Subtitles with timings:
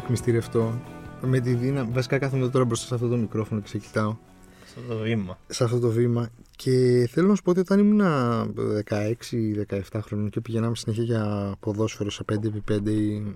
[0.00, 0.80] σου εκμυστηρευτώ.
[1.22, 1.90] Με τη δύναμη.
[1.92, 4.16] Βασικά κάθομαι τώρα μπροστά σε αυτό το μικρόφωνο και σε κοιτάω.
[4.64, 5.38] Σε αυτό το βήμα.
[5.46, 6.28] Σε αυτό το βήμα.
[6.56, 8.00] Και θέλω να σου πω ότι όταν ήμουν
[8.88, 12.90] 16-17 χρόνων και πηγαίναμε συνέχεια για ποδόσφαιρο σε 5x5.
[12.90, 13.34] ή-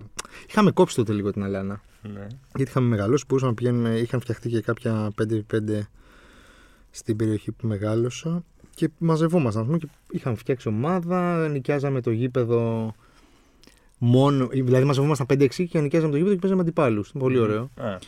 [0.49, 1.81] Είχαμε κόψει τότε λίγο την Αλάνα.
[2.03, 2.27] Ναι.
[2.55, 3.99] Γιατί είχαμε μεγαλώσει, μπορούσαμε να πηγαίνουμε.
[3.99, 5.81] Είχαν φτιαχτεί και κάποια 5x5
[6.91, 8.45] στην περιοχή που μεγάλωσα.
[8.75, 9.63] Και μαζευόμασταν.
[9.63, 12.95] ας πούμε, Και είχαμε φτιάξει ομάδα, νοικιάζαμε το γήπεδο
[13.99, 14.47] μόνο.
[14.47, 17.13] Δηλαδή, μαζευόμασταν 5-6 και νοικιάζαμε το γήπεδο και παίζαμε αντιπάλους.
[17.19, 17.71] Πολύ ωραίο.
[17.77, 17.99] Α,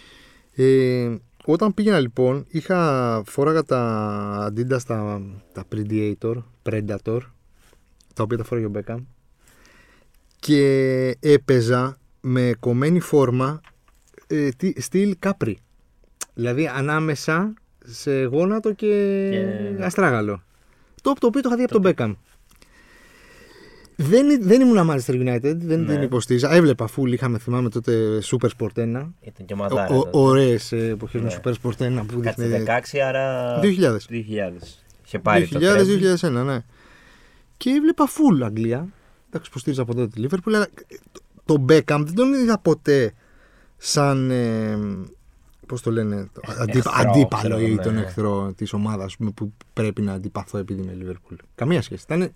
[0.65, 5.21] Ε, όταν πήγαινα λοιπόν, είχα φόραγα τα Adidas τα,
[5.53, 7.19] τα Predator, Predator,
[8.15, 8.99] τα οποία τα φόραγε ο Beckham
[10.41, 13.61] και έπαιζα με κομμένη φόρμα
[14.27, 15.53] ε, τι- στυλ Capri.
[16.35, 18.87] Δηλαδή ανάμεσα σε γόνατο και,
[19.77, 20.43] Και- αστράγαλο.
[21.03, 22.15] Το, το οποίο το είχα δει από τον Beckham.
[23.97, 25.93] Δεν, δεν ήμουν Manchester United, δεν Ναι.
[25.95, 26.53] την υποστήριζα.
[26.55, 29.13] Έβλεπα φουλ, είχαμε θυμάμαι τότε Super Sport 1.
[29.21, 29.95] ήταν και μαδάρα.
[29.95, 30.19] Ω- τότε.
[30.19, 31.37] Ωραίες εποχές με Ναι.
[31.43, 32.65] Super Sport 1 που Κάτσε δείχνει.
[32.65, 33.59] 16, άρα.
[33.61, 34.07] 2000.
[34.09, 34.79] 2000.
[35.07, 35.63] Είχε πάρει το treble.
[35.63, 36.59] 2000-2001, ναι.
[37.57, 38.89] Και έβλεπα full Αγγλία.
[39.29, 40.67] Εντάξει, υποστήριζα από τότε τη Liverpool, αλλά
[41.45, 43.13] το Beckham δεν τον είδα ποτέ
[43.77, 44.31] σαν.
[44.31, 44.79] Ε,
[45.67, 48.01] Πώς το λένε, το αντί- Εχθρό, αντίπαλο ξέρω, ή ναι, τον ναι.
[48.01, 51.37] εχθρό της ομάδας που πρέπει να αντιπαθώ επειδή είμαι Liverpool.
[51.55, 52.05] Καμία σχέση.
[52.09, 52.33] Ήταν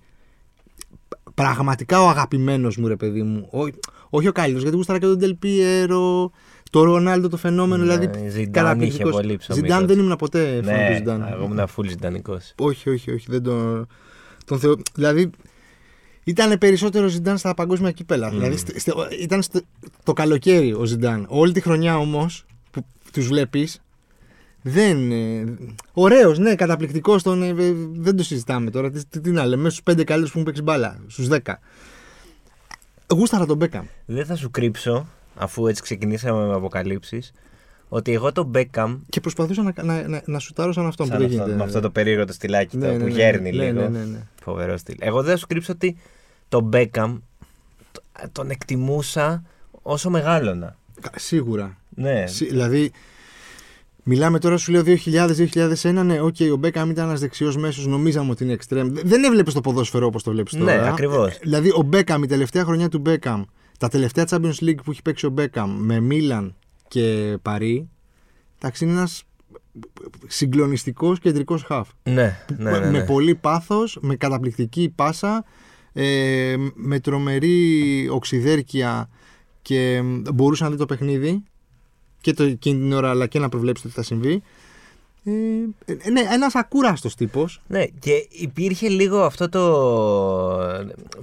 [1.35, 3.49] πραγματικά ο αγαπημένος μου, ρε παιδί μου.
[3.51, 3.79] Ό-
[4.11, 6.31] όχι ο καλύτερο, γιατί γούσταρα και τον Τελπιέρο,
[6.71, 7.85] το Ρονάλντο το φαινόμενο.
[7.85, 9.11] Ναι, δηλαδή, Ζιντάν καταπληκτικός.
[9.11, 9.95] είχε πολύ ψωμί Ζιντάν τότε.
[9.95, 11.27] δεν ήμουν ποτέ φαν του Ναι, Ζιντάν.
[11.33, 12.39] εγώ ήμουν full ζητανικό.
[12.57, 13.27] Όχι, όχι, όχι.
[13.29, 13.87] Δεν τον,
[14.45, 14.75] τον θεω...
[14.95, 15.31] Δηλαδή,
[16.25, 18.31] ήταν περισσότερο Ζιντάν στα παγκόσμια κύπελα.
[18.31, 19.61] Δηλαδή, στε- στε- ήταν στο-
[20.03, 21.27] το καλοκαίρι ο Ζιντάν.
[21.29, 23.81] Όλη τη χρονιά όμως που τους βλέπεις.
[24.63, 25.13] Δεν.
[25.13, 25.45] Ε,
[25.93, 27.23] Ωραίος, ναι, καταπληκτικός.
[27.23, 28.91] Τον, ε, ε, δεν το συζητάμε τώρα.
[28.91, 30.99] Τι, τι, τι να λέμε, στους πέντε καλύτερους που έχουν παίξει μπάλα.
[31.07, 31.39] Στους 10.
[33.15, 33.85] Γούσταρα τον Μπέκαμ.
[34.07, 35.07] Δεν θα σου κρύψω,
[35.37, 37.33] αφού έτσι ξεκινήσαμε με αποκαλύψεις,
[37.89, 38.99] ότι εγώ τον Beckham.
[39.09, 41.59] Και προσπαθούσα να, να, να, να σουτάρω σαν αυτόν Σαν που δεν αυτό, γίνεται.
[41.59, 43.81] με αυτό το περίεργο το στυλάκι Ναι, το ναι, που ναι, γέρνει ναι, λίγο.
[43.81, 44.19] Ναι, ναι, ναι.
[44.43, 44.97] Φοβερό στυλ.
[45.01, 45.97] Εγώ δεν θα σου κρύψω ότι
[46.49, 47.19] τον Beckham
[47.93, 49.43] το- τον εκτιμούσα
[49.83, 50.77] όσο μεγάλωνα.
[51.01, 51.77] Κα- Σίγουρα.
[51.89, 52.27] Ναι.
[52.27, 52.93] Συ- Δηλαδή,
[54.05, 56.03] μιλάμε τώρα, σου λέω 2000-2001.
[56.05, 58.91] Ναι, οκ, ο Μπέκαμ ήταν ένας δεξιός μέσος, νομίζαμε ότι είναι εξτρέμ.
[59.05, 60.81] Δεν έβλεπες το ποδόσφαιρο όπως το βλέπεις τώρα.
[60.81, 61.35] Ναι, ακριβώς.
[61.35, 63.43] Ε, Δηλαδή, ο Μπέκαμ, η τελευταία χρονιά του Μπέκαμ,
[63.79, 66.55] τα τελευταία Champions League που έχει παίξει ο Μπέκαμ με Μίλαν
[66.89, 67.89] και Παρί,
[68.59, 69.25] εντάξει, είναι ένας
[70.27, 71.89] συγκλονιστικός κεντρικός χαφ.
[72.03, 72.91] Ναι, ναι, ναι, ναι.
[72.91, 75.45] Με πολύ πάθος, με καταπληκτική πάσα,
[75.93, 79.09] ε, με τρομερή οξυδέρκεια
[79.63, 80.03] και
[80.35, 81.43] μπορούσε να δει το παιχνίδι
[82.21, 84.43] και το, εκείνη την ώρα, αλλά και να προβλέψει το τι θα συμβεί.
[85.25, 85.31] Ε,
[85.85, 87.61] ε, ναι, ένας ακούραστος τύπος.
[87.67, 89.65] Ναι, και υπήρχε λίγο αυτό το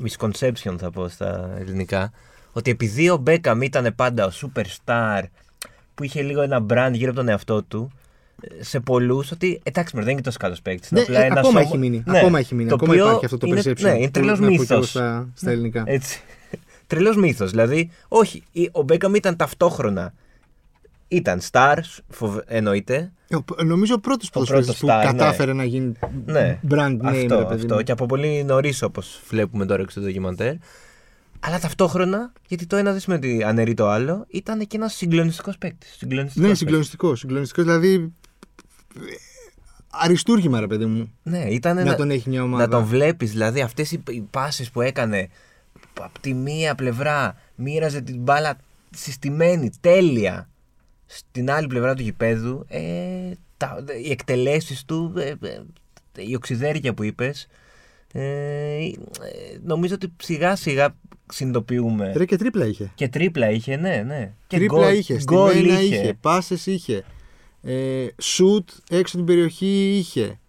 [0.06, 2.12] misconception θα πω στα ελληνικά,
[2.52, 5.22] ότι επειδή ο Μπέκαμ ήταν πάντα ο superstar
[5.96, 7.92] που είχε λίγο ένα brand γύρω από τον εαυτό του,
[8.60, 10.92] σε πολλούς ότι εντάξει, μωρέ, δεν είναι και τόσο καλός παίκτης.
[10.92, 12.04] Ναι, ε, ακόμα έχει μείνει.
[12.08, 12.70] Ακόμα έχει μείνει.
[12.70, 13.82] Το Ακόμα οποίο υπάρχει αυτό το είναι, perception.
[13.82, 14.90] Ναι, είναι που τρελό να πω κι εγώ μύθος.
[14.90, 15.84] Στα, στα ελληνικά.
[15.86, 16.22] Έτσι.
[16.88, 17.50] Τρελός μύθος.
[17.50, 20.14] Δηλαδή, όχι, η- ο Μπέκαμ ήταν ταυτόχρονα.
[21.08, 21.78] Ήταν star,
[22.10, 23.12] φοβ- εννοείται.
[23.28, 25.04] Ε, ο- νομίζω ο πρώτος πρώτος ποδοσφαιριστής που star, ναι.
[25.12, 25.92] κατάφερε να γίνει
[26.26, 27.00] Ναι, brand name.
[27.04, 27.76] αυτό, ρε παιδί αυτό.
[27.76, 27.82] μου.
[27.82, 30.54] Και από πολύ νωρίς, όπως βλέπουμε τώρα και στο ντοκιμαντέρ.
[31.40, 35.58] Αλλά ταυτόχρονα, γιατί το ένα δεν σημαίνει ότι αναιρεί το άλλο, ήταν και ένας συγκλονιστικός
[35.58, 35.98] παίκτης.
[36.34, 37.20] Ναι, συγκλονιστικός.
[37.20, 38.14] Συγκλονιστικός, δηλαδή.
[38.96, 39.00] ε,
[39.90, 41.14] Αριστούργημα, ρε παιδί μου.
[41.24, 42.64] Ναι, ήταν Να ένα- τον έχει μια ομάδα.
[42.64, 45.28] Να τον βλέπεις, δηλαδή αυτές οι, οι πάσει που έκανε
[46.02, 48.58] από τη μία πλευρά μοίραζε την μπάλα
[48.90, 50.50] συστημένη, τέλεια.
[51.08, 52.82] Στην άλλη πλευρά του γηπέδου, ε,
[53.58, 55.62] τα, οι εκτελέσεις του, ε, ε,
[56.18, 57.48] η οξυδέρκεια που είπες,
[58.14, 58.90] ε, ε,
[59.64, 60.96] νομίζω ότι σιγά σιγά
[61.32, 62.14] συνειδητοποιούμε.
[62.16, 62.92] Ρε και τρίπλα είχε.
[62.96, 64.34] Και τρίπλα είχε, ναι, ναι.
[64.48, 67.04] Και τρίπλα γκολ- είχε, γκολ στημένα είχε, είχε πάσες είχε.
[67.62, 70.40] Ε, σουτ έξω την περιοχή είχε.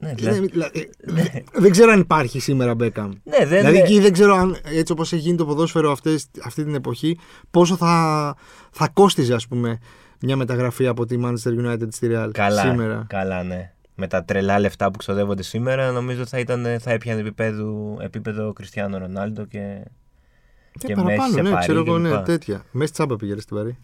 [0.00, 1.22] Ναι, Ναι, δηλαδή, δηλα- ε, δε-
[1.60, 3.10] Δεν ξέρω αν υπάρχει σήμερα Μπέκαμ.
[3.24, 3.82] ναι, δεν Δηλαδή ναι.
[3.82, 7.18] εκεί δεν ξέρω αν έτσι όπως έχει γίνει το ποδόσφαιρο αυτές, αυτή την εποχή
[7.50, 8.34] πόσο θα,
[8.70, 9.78] θα κόστιζε ας πούμε
[10.20, 13.04] μια μεταγραφή από τη Manchester United στη Real Καλά, σήμερα.
[13.08, 13.72] καλά, ναι.
[13.94, 18.98] Με τα τρελά λεφτά που ξοδεύονται σήμερα, νομίζω θα, ήταν, θα έπιανε επίπεδο, επίπεδο Κριστιανό
[18.98, 19.82] Ρονάλντο και, Ε,
[20.78, 22.02] και Μέση παραπάνω, σε ναι, Παρί ξέρω εγώ, κλπ.
[22.02, 22.64] ναι, τέτοια.
[22.70, 23.78] Μέση τσάμπα πήγε στην Παρή.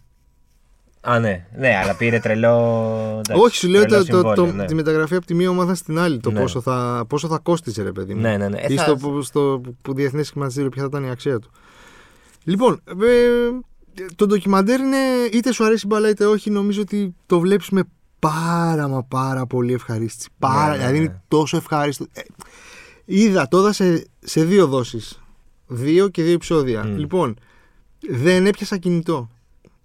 [1.07, 2.51] Α, ναι, ναι, αλλά πήρε τρελό.
[3.27, 4.65] εντάξει, Όχι, σου λέω τρελό το, το, το, συμβόλαιο, ναι.
[4.65, 6.19] τη μεταγραφή από τη μία ομάδα στην άλλη.
[6.19, 6.39] Το Ναι.
[6.39, 8.21] πόσο, θα, πόσο θα κόστιζε, ρε παιδί μου.
[8.21, 8.57] Ναι, ναι, ναι.
[8.59, 11.49] Ε, Ή θα- στο, που- στο που διεθνές χρηματιστήριο, ποια θα ήταν η αξία του.
[12.43, 14.97] Λοιπόν, ε, το ντοκιμαντέρ είναι
[15.31, 16.49] είτε σου αρέσει η μπαλά είτε όχι.
[16.49, 17.83] Νομίζω ότι το βλέπεις με
[18.19, 20.29] πάρα μα πάρα πολύ ευχαρίστηση.
[20.39, 21.03] Πάρα, Ναι, ναι, δηλαδή ναι.
[21.03, 22.05] είναι τόσο ευχάριστο.
[22.13, 22.21] Ε,
[23.05, 25.21] είδα, το είδα σε, σε δύο δόσεις.
[25.67, 26.83] Δύο και δύο επεισόδια.
[26.85, 26.97] Μμ.
[26.97, 27.35] Λοιπόν,
[28.09, 29.29] δεν έπιασα κινητό.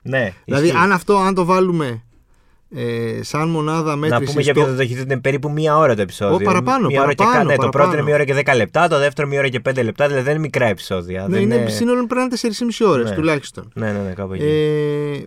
[0.02, 0.78] Ναι, Δηλαδή, ισχύει.
[0.78, 2.02] αν αυτό, αν το βάλουμε
[2.74, 4.28] ε, σαν μονάδα Να μέτρησης.
[4.30, 6.36] πούμε για ποιο δεν το έχει δει, είναι περίπου μία ώρα το επεισόδιο.
[6.36, 7.96] Ω, παραπάνω, μία ώρα και παραπάνω, κα- ναι, το πρώτο παραπάνω.
[7.98, 10.32] είναι μία ώρα και 10 λεπτά, το δεύτερο μία ώρα και 5 λεπτά, δηλαδή δεν
[10.32, 11.20] είναι μικρά επεισόδια.
[11.28, 13.16] Ναι, δεν είναι, σύνολο πρέπει να είναι 4,5 ώρες Ναι.
[13.16, 13.70] τουλάχιστον.
[13.74, 14.44] Ναι, ναι, ναι, κάπου εκεί.
[14.44, 15.24] Ε,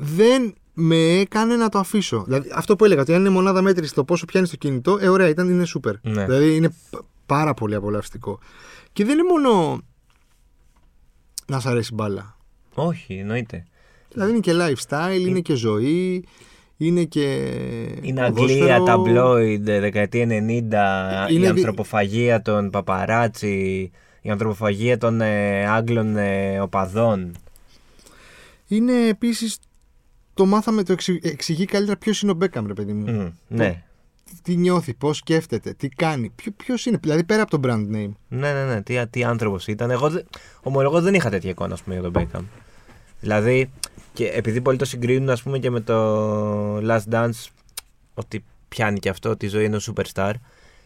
[0.00, 2.22] δεν με έκανε να το αφήσω.
[2.26, 5.08] Δηλαδή, αυτό που έλεγα, ότι αν είναι μονάδα μέτρησης το πόσο πιάνεις το κινητό, ε,
[5.08, 5.94] ωραία, ήταν, είναι σούπερ.
[6.02, 6.24] Ναι.
[6.24, 8.38] Δηλαδή είναι π- πάρα πολύ απολαυστικό.
[8.92, 9.80] Και δεν είναι μόνο
[11.46, 12.36] να σ' αρέσει μπάλα.
[12.74, 13.64] Όχι, εννοείται.
[14.12, 16.24] Δηλαδή είναι και lifestyle, είναι και ζωή,
[16.76, 17.24] είναι και.
[18.02, 18.60] Είναι ποδόσφαιρο.
[18.72, 20.28] Αγγλία, ταμπλόιντ, ε, δεκαετία 90,
[21.30, 23.90] η Είναι δι- ανθρωποφαγία των παπαράτσι,
[24.22, 27.36] η ανθρωποφαγία των ε, Άγγλων ε, οπαδών.
[28.68, 29.58] Είναι επίσης.
[30.34, 33.12] Το μάθαμε, το εξη- εξηγεί καλύτερα ποιος είναι ο Μπέκαμ, ρε παιδί μου.
[33.12, 33.82] Μμ, ναι.
[34.42, 36.32] Τι νιώθει, πώς σκέφτεται, τι κάνει.
[36.56, 38.10] Ποιο είναι, δηλαδή πέρα από το brand name.
[38.28, 38.82] Ναι, ναι, ναι.
[38.82, 39.90] Τι, τι άνθρωπος ήταν.
[39.90, 40.26] Εγώ δεν-
[40.62, 42.44] ομολογώ δεν είχα τέτοια εικόνα ας πούμε, για τον Μπέκαμ.
[43.20, 43.70] Δηλαδή,
[44.18, 47.46] και επειδή πολλοί το συγκρίνουν ας πούμε, και με το Last Dance,
[48.14, 50.32] ότι πιάνει και αυτό ότι η ζωή είναι ο superstar.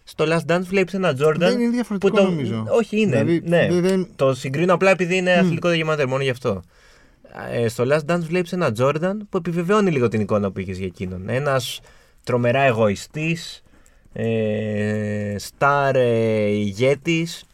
[0.05, 1.35] Στο Last Dance βλέπεις ένα Jordan.
[1.39, 2.67] Δεν είναι διαφορετικό το- νομίζω.
[2.69, 3.11] Όχι, είναι.
[3.25, 3.67] Δηλαδή, ναι.
[3.71, 6.63] δεν- δεν- Το συγκρίνω απλά επειδή είναι αθλητικό ντοκιμαντέρ, μόνο γι' αυτό.
[7.53, 10.87] Ε, στο Last Dance βλέπεις ένα Jordan που επιβεβαιώνει λίγο την εικόνα που είχες για
[10.87, 11.29] εκείνον.
[11.29, 11.81] Ένας
[12.25, 13.63] τρομερά εγωιστής,
[14.13, 17.45] ε, στάρ ε, ηγέτης.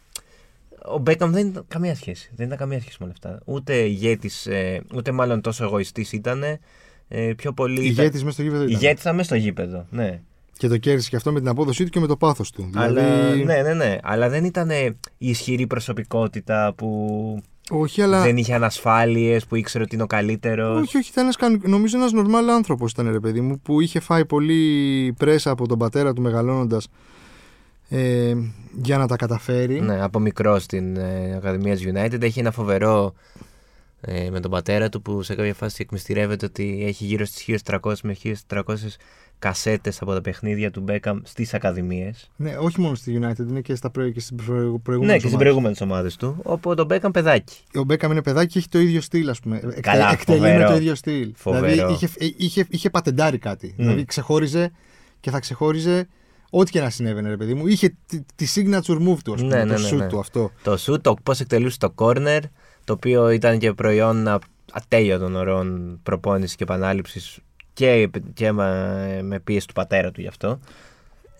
[0.93, 2.31] Ο Μπέκαμ δεν ήταν καμία σχέση.
[2.35, 3.39] Δεν ήταν καμία σχέση με όλα αυτά.
[3.45, 6.43] Ούτε ηγέτης, ε, ούτε μάλλον τόσο εγωιστής ήταν.
[7.07, 7.81] Ε, πιο πολύ.
[7.85, 8.63] Ηγέτης μέσα στο γήπεδο.
[8.63, 8.75] ήταν.
[8.75, 9.85] Ηγέτης ήταν μέσα στο γήπεδο.
[9.89, 10.19] Ναι.
[10.57, 12.69] Και το κέρδισε και αυτό με την απόδοσή του και με το πάθος του.
[12.71, 13.97] Δηλαδή, Αλλά, ναι, ναι, ναι.
[14.03, 14.83] Αλλά δεν ήταν ε,
[15.17, 18.21] η ισχυρή προσωπικότητα που Όχι, αλλά.
[18.21, 20.81] δεν είχε ανασφάλειες, που ήξερε ότι είναι ο καλύτερος.
[20.81, 23.99] Όχι, όχι, ήταν ένας, κανο- νομίζω ένας νορμάλ άνθρωπος ήταν ρε παιδί μου που είχε
[23.99, 26.87] φάει πολύ πρέσα από τον πατέρα του μεγαλώνοντας
[27.89, 28.33] ε,
[28.81, 29.79] για να τα καταφέρει.
[29.81, 32.21] Ναι, από μικρός στην ε, Ακαδημία της United.
[32.21, 33.13] Έχει ένα φοβερό
[34.01, 37.93] ε, με τον πατέρα του που σε κάποια φάση εκμυστηρεύεται ότι έχει γύρω στις 1300
[38.03, 38.15] με
[38.47, 38.61] 1400
[39.39, 42.29] κασέτες από τα παιχνίδια του Μπέκαμ στις Ακαδημίες.
[42.35, 44.09] Ναι, όχι μόνο στη United, είναι και, στα προ...
[44.09, 45.37] και στις προηγου- προηγούμενες Ναι, και στις ομάδες.
[45.37, 46.37] προηγούμενες ομάδες του.
[46.43, 47.57] Όπου τον Μπέκαμ παιδάκι.
[47.75, 49.55] Ο Μπέκαμ είναι παιδάκι και έχει το ίδιο στυλ, ας πούμε.
[49.55, 50.59] Εκτε- Καλά, εκτελεί φοβερό.
[50.63, 51.31] με το ίδιο στυλ.
[51.35, 51.65] Φοβερό.
[51.67, 53.73] Δηλαδή είχε, είχε, είχε πατεντάρει κάτι.
[53.77, 54.71] Δηλαδή ξεχώριζε
[55.19, 56.07] και θα ξεχώριζε
[56.49, 57.67] ό,τι και να συνέβαινε, ρε παιδί μου.
[57.67, 59.55] Είχε τη, τη signature move του, ας πούμε.
[59.55, 60.07] Ναι, ναι, το ναι, shoot ναι.
[60.07, 60.51] του αυτό.
[60.63, 62.39] Το σου, το πώς εκτελούσε το corner,
[62.83, 64.39] το οποίο ήταν και προϊόν α-
[64.71, 67.39] ατέλειωτων ωρών προπόνησης και επανάληψης
[67.73, 70.59] και, και με, με πίεση του πατέρα του γι' αυτό.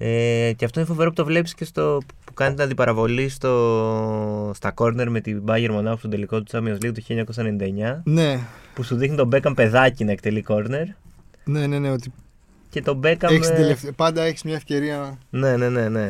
[0.02, 4.52] Ε, και αυτό είναι φοβερό που το βλέπεις και στο, που κάνει την αντιπαραβολή στο,
[4.56, 8.40] στα corner με την Bayern Monaco στον τελικό του Champions League του 1999 Ναι,
[8.74, 10.86] που σου δείχνει τον Beckham παιδάκι να εκτελεί corner
[11.44, 12.14] ναι, ναι, ναι ότι
[12.70, 13.24] και τον Beckham...
[13.30, 16.10] έχεις την ε, τελευταία- πάντα έχεις μια ευκαιρία Ναι, ναι, ναι, ναι.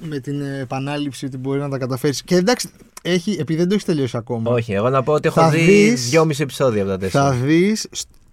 [0.00, 2.22] με την επανάληψη ότι μπορεί να τα καταφέρεις.
[2.22, 2.68] Και εντάξει,
[3.02, 4.50] έχει, επειδή δεν το έχεις τελειώσει ακόμα.
[4.50, 7.24] Όχι, εγώ να πω ότι έχω Θα δει δεις- δυόμιση επεισόδια από τα τέσσερα.
[7.24, 7.88] θα δεις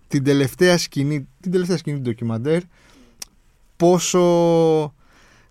[0.07, 2.61] την τελευταία σκηνή, την τελευταία σκηνή του ντοκιμαντέρ
[3.77, 4.21] πόσο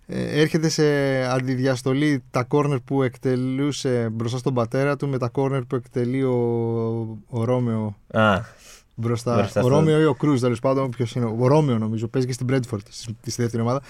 [0.07, 0.83] ε, έρχεται σε
[1.25, 6.37] αντιδιαστολή τα κόρνερ που εκτελούσε μπροστά στον πατέρα του με τα κόρνερ που εκτελεί ο,
[7.27, 8.39] ο Ρόμεο Α,
[8.95, 9.35] μπροστά.
[9.35, 11.25] Μπροστά ο στο- Ρόμεο ή ο Κρούζ, τέλος πάντων, ποιος είναι.
[11.39, 13.81] Ο Ρόμεο νομίζω, παίζει και στην Brentford στη, στη δεύτερη ομάδα.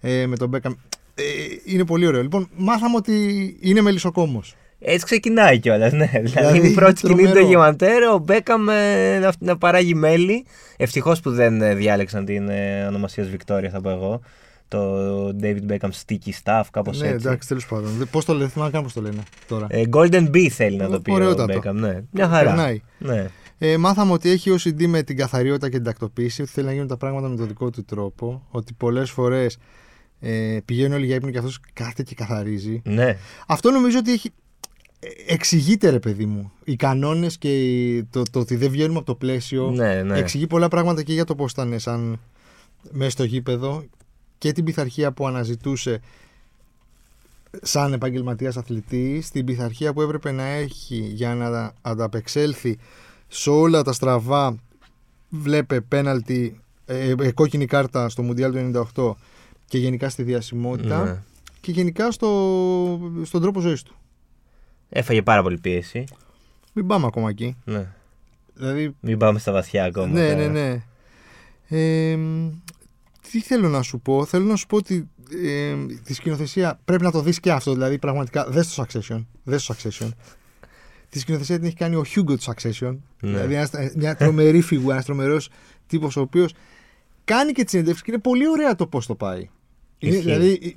[0.00, 0.72] Ε, με τον Μπέκαμ.
[1.14, 1.22] Ε,
[1.64, 2.22] είναι πολύ ωραίο.
[2.22, 4.54] Λοιπόν, μάθαμε ότι είναι μελισσοκόμος.
[4.82, 6.06] Έτσι ξεκινάει κιόλας, ναι.
[6.06, 7.40] Δηλαδή, Δηλαδή, είναι η πρώτη σκηνή του τρομερό.
[7.40, 10.44] ντοκιμαντέρ, ο Μπέκαμ ε, να, να παράγει μέλι.
[10.76, 14.20] Ευτυχώς που δεν ε, διάλεξαν την ε, ονομασία Βικτόρια, θα πω εγώ.
[14.68, 14.94] Το
[15.42, 17.26] David Beckham Sticky Stuff, κάπως Ναι, έτσι.
[17.26, 18.08] εντάξει, τέλος πάντων.
[18.10, 19.66] Πώς το λένε, θυμάμαι καν πώς το λένε τώρα.
[19.68, 21.52] Ε, Golden Bee θέλει να το πει ο Ωραιότατο.
[21.52, 22.02] Μπέκαμ, ναι.
[22.10, 22.44] Μια χαρά.
[22.50, 22.80] Περνάει.
[22.98, 23.26] Ναι.
[23.62, 26.86] Ε, μάθαμε ότι έχει OCD με την καθαριότητα και την τακτοποίηση, ότι θέλει να γίνουν
[26.88, 29.58] τα πράγματα με τον δικό του τρόπο, ότι πολλές φορές
[30.20, 32.82] ε, πηγαίνουν όλοι για ύπνο και αυτός κάθεται και καθαρίζει.
[32.84, 33.16] ναι.
[33.46, 34.30] Αυτό νομίζω ότι έχει.
[35.00, 36.52] ε, Εξηγείται, ρε παιδί μου.
[36.64, 39.70] Οι κανόνες και η- το, το ότι δεν βγαίνουμε από το πλαίσιο.
[39.70, 40.18] Ναι, ναι.
[40.18, 42.20] Εξηγεί πολλά πράγματα και για το πώς ήταν σαν
[42.90, 43.84] μέσα στο γήπεδο
[44.38, 46.00] και την πειθαρχία που αναζητούσε
[47.62, 52.78] σαν επαγγελματίας αθλητής, την πειθαρχία που έπρεπε να έχει για να ανταπεξέλθει
[53.32, 54.56] σε όλα τα στραβά
[55.28, 59.14] βλέπε πέναλτι, ε, ε, κόκκινη κάρτα στο Μουντιάλ του 98
[59.66, 61.22] και γενικά στη διασημότητα ναι.
[61.60, 63.94] και γενικά στο, στον τρόπο ζωής του.
[64.88, 66.04] Έφαγε πάρα πολύ πίεση.
[66.72, 67.56] Μην πάμε ακόμα εκεί.
[67.64, 67.86] Ναι.
[68.54, 70.06] Δηλαδή Μην πάμε στα βαθιά ακόμα.
[70.06, 70.48] Ναι, τώρα.
[70.48, 70.82] ναι, ναι.
[71.68, 72.18] Ε,
[73.30, 75.08] τι θέλω να σου πω; Θέλω να σου πω ότι
[75.44, 77.72] ε, τη σκηνοθεσία πρέπει να το δεις και αυτό.
[77.72, 79.24] Δηλαδή πραγματικά δες το Succession.
[79.44, 80.08] Δες το Succession.
[81.10, 82.96] Τη σκηνοθεσία την έχει κάνει ο Hugo του Succession.
[83.20, 83.30] Ναι.
[83.30, 85.50] Δηλαδή ένας, μια τρομερή φιγούρα, ένας τρομερός
[85.86, 86.54] τύπος ο οποίος
[87.24, 89.48] κάνει και τη συνέντευξη και είναι πολύ ωραία το πώς το πάει.
[89.98, 90.30] Είναι, Ισχύει.
[90.30, 90.76] δηλαδή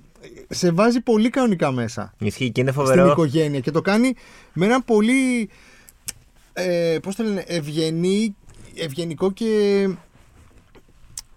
[0.50, 3.12] σε βάζει πολύ κανονικά μέσα Ισχύει και είναι στην φοβερό.
[3.12, 4.14] οικογένεια και το κάνει
[4.54, 5.50] με έναν πολύ
[6.54, 8.36] ε, πώς το λένε, ευγενή,
[8.76, 9.90] ευγενικό και.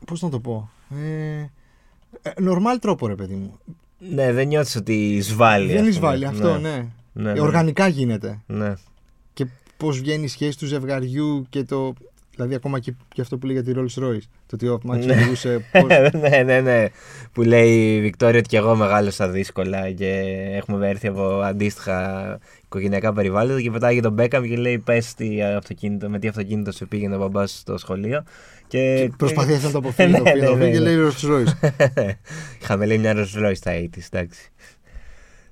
[0.06, 0.70] Πώς να το πω.
[0.90, 1.50] Ε,
[2.22, 3.58] ε, normal τρόπο, ρε παιδί μου.
[3.98, 5.66] Ναι, δεν νιώθεις ότι εισβάλλει.
[5.66, 5.90] Δεν ας πούμε.
[5.90, 6.68] εισβάλλει αυτό, ναι.
[6.76, 6.86] ναι,
[7.18, 7.40] Ε, ναι.
[7.40, 8.40] Οργανικά γίνεται.
[8.46, 8.74] Ναι.
[9.32, 9.46] Και
[9.76, 11.92] πώς βγαίνει η σχέση του ζευγαριού και το.
[12.34, 14.26] Δηλαδή, ακόμα και, και αυτό που λέει για τη Rolls Royce.
[14.46, 15.12] Το ότι ο Μάξ Ναι.
[15.12, 15.64] οδηγούσε.
[15.72, 15.88] πώς-
[16.30, 16.86] ναι, ναι, ναι.
[17.32, 23.12] Που λέει η Βικτόρια ότι και εγώ μεγάλωσα δύσκολα και έχουμε έρθει από αντίστοιχα οικογενειακά
[23.12, 27.14] περιβάλλοντα και πετάγει τον Μπέκαμ και λέει πες τι αυτοκίνητο, με τι αυτοκίνητο σε πήγαινε
[27.14, 28.22] ο μπαμπάς στο σχολείο.
[28.68, 30.10] Και, και Προσπαθεί αυτό να το αποφύγει.
[30.12, 30.90] Ναι, το ναι, οποίο ναι, και ναι.
[30.90, 31.70] λέει Rolls Royce.
[32.62, 34.50] Είχαμε λέει μια Rolls Royce στα 80's, εντάξει.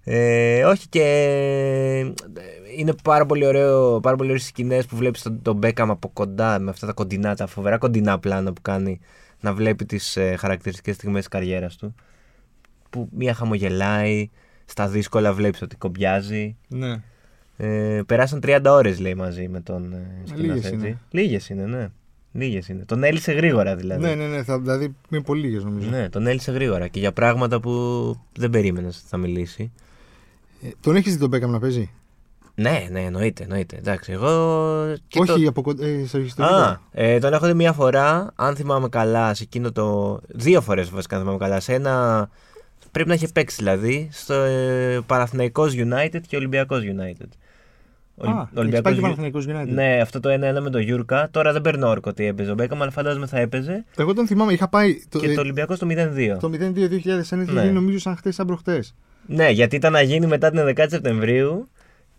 [0.04, 2.12] Ε, όχι και ε,
[2.76, 6.58] είναι πάρα πολύ ωραίο, πάρα πολύ ωραίες σκηνές που βλέπεις τον, τον Beckham από κοντά
[6.58, 9.00] με αυτά τα κοντινά, τα φοβερά κοντινά πλάνα που κάνει
[9.40, 11.94] να βλέπει τις ε, χαρακτηριστικές στιγμές της καριέρας του
[12.90, 14.30] που μία χαμογελάει,
[14.64, 17.02] στα δύσκολα βλέπεις ότι κομπιάζει ναι.
[17.56, 20.74] ε, περάσαν 30 ώρες λέει μαζί με τον ε, Λίγες σκηνοθέτη.
[20.74, 20.98] είναι.
[21.10, 21.88] Λίγες είναι, ναι.
[22.32, 22.84] Λίγες είναι.
[22.84, 24.02] Τον έλυσε γρήγορα δηλαδή.
[24.02, 24.42] ναι, ναι, ναι.
[24.42, 25.90] Θα, δηλαδή, είναι πολύ λίγες νομίζω.
[25.90, 27.70] Ναι, τον έλυσε γρήγορα και για πράγματα που
[28.36, 29.72] δεν περίμενες ότι θα μιλήσει.
[30.64, 31.90] Ε, τον έχεις δει τον Μπέκαμ να παίζει;
[32.54, 33.76] Ναι, ναι, εννοείται, εννοείται.
[33.76, 34.28] Εντάξει, εγώ.
[35.08, 35.86] και Όχι το- από κοντά.
[35.86, 36.80] Ε, στο στο Α, βίντεο.
[37.14, 40.18] ε, τον έχω δει μία φορά, αν θυμάμαι καλά, σε εκείνο το.
[40.28, 41.60] Δύο φορές βασικά, αν θυμάμαι καλά.
[41.60, 42.28] Σε ένα.
[42.90, 44.08] Πρέπει να είχε παίξει δηλαδή.
[44.12, 47.28] Στο ε, Παναθηναϊκός United και Ολυμπιακός United.
[48.16, 49.68] Ο, Α, έχεις πάει και Παναθηναϊκός United.
[49.68, 51.28] Ναι, αυτό το 1-1 με τον Γιούρκα.
[51.30, 53.84] Τώρα δεν παίρνω όρκο ότι έπαιζε ο Μπέκαμ, αλλά φαντάζομαι θα έπαιζε.
[53.96, 55.04] Εγώ τον θυμάμαι, είχα πάει.
[55.08, 56.36] Το, και ε, το Ολυμπιακό στο 0-2.
[56.40, 57.60] το 02-2001 είχε Ναι.
[57.60, 58.94] γίνει νομίζω σαν χτε, σαν προχτές.
[59.26, 61.68] Ναι, γιατί ήταν να γίνει μετά την 11η Σεπτεμβρίου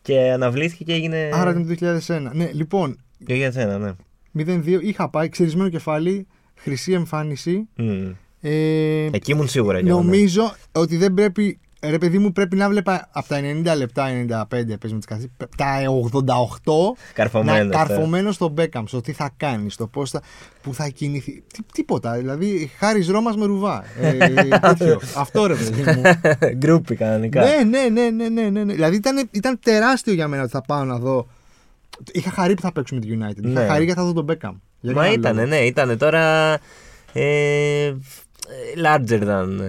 [0.02, 1.30] και αναβλήθηκε και έγινε.
[1.34, 2.30] Άρα ήταν το 2001.
[2.34, 2.98] Ναι, λοιπόν,
[3.28, 3.94] 2001, ναι.
[4.38, 7.68] 0-2 είχα πάει, ξερισμένο κεφάλι, χρυσή εμφάνιση.
[7.76, 8.12] Μμμ.
[8.42, 10.04] Ε, Εκεί ήμουν σίγουρα κι εγώ, ναι.
[10.06, 11.60] νομίζω ότι δεν πρέπει.
[11.90, 13.40] Ρε παιδί μου, πρέπει να βλέπα από τα
[13.74, 15.66] 90 λεπτά, 95 πες με τις καθήσεις, τα
[16.64, 17.86] 88 Καρφωμένος, να ε.
[17.86, 20.22] καρφωμένος στον Μπέκαμ, στο τι θα κάνεις, στο πώς θα,
[20.62, 21.44] που θα κινηθεί.
[21.54, 22.12] Τι, τίποτα.
[22.18, 23.84] Δηλαδή, χάρη Ρώμα με ρουβά.
[24.02, 24.18] Ε,
[24.60, 25.00] τέτοιο.
[25.24, 26.02] Αυτό ρε παιδί μου.
[26.58, 27.42] Γκρούπι κανονικά.
[27.46, 28.74] ναι, ναι, ναι, ναι, ναι, ναι, ναι.
[28.74, 31.28] Δηλαδή ήταν, ήταν τεράστιο για μένα ότι θα πάω να δω.
[32.12, 33.44] Είχα χαρεί που θα παίξουμε τη United.
[33.46, 33.66] Είχα Ναι.
[33.68, 34.56] χαρεί γιατί θα δω τον Μπέκαμ.
[34.80, 35.48] Για Μα κανένα ήταν, λόγο.
[35.48, 36.54] ναι, ήταν τώρα.
[37.14, 37.94] Ε,
[38.84, 39.60] larger than.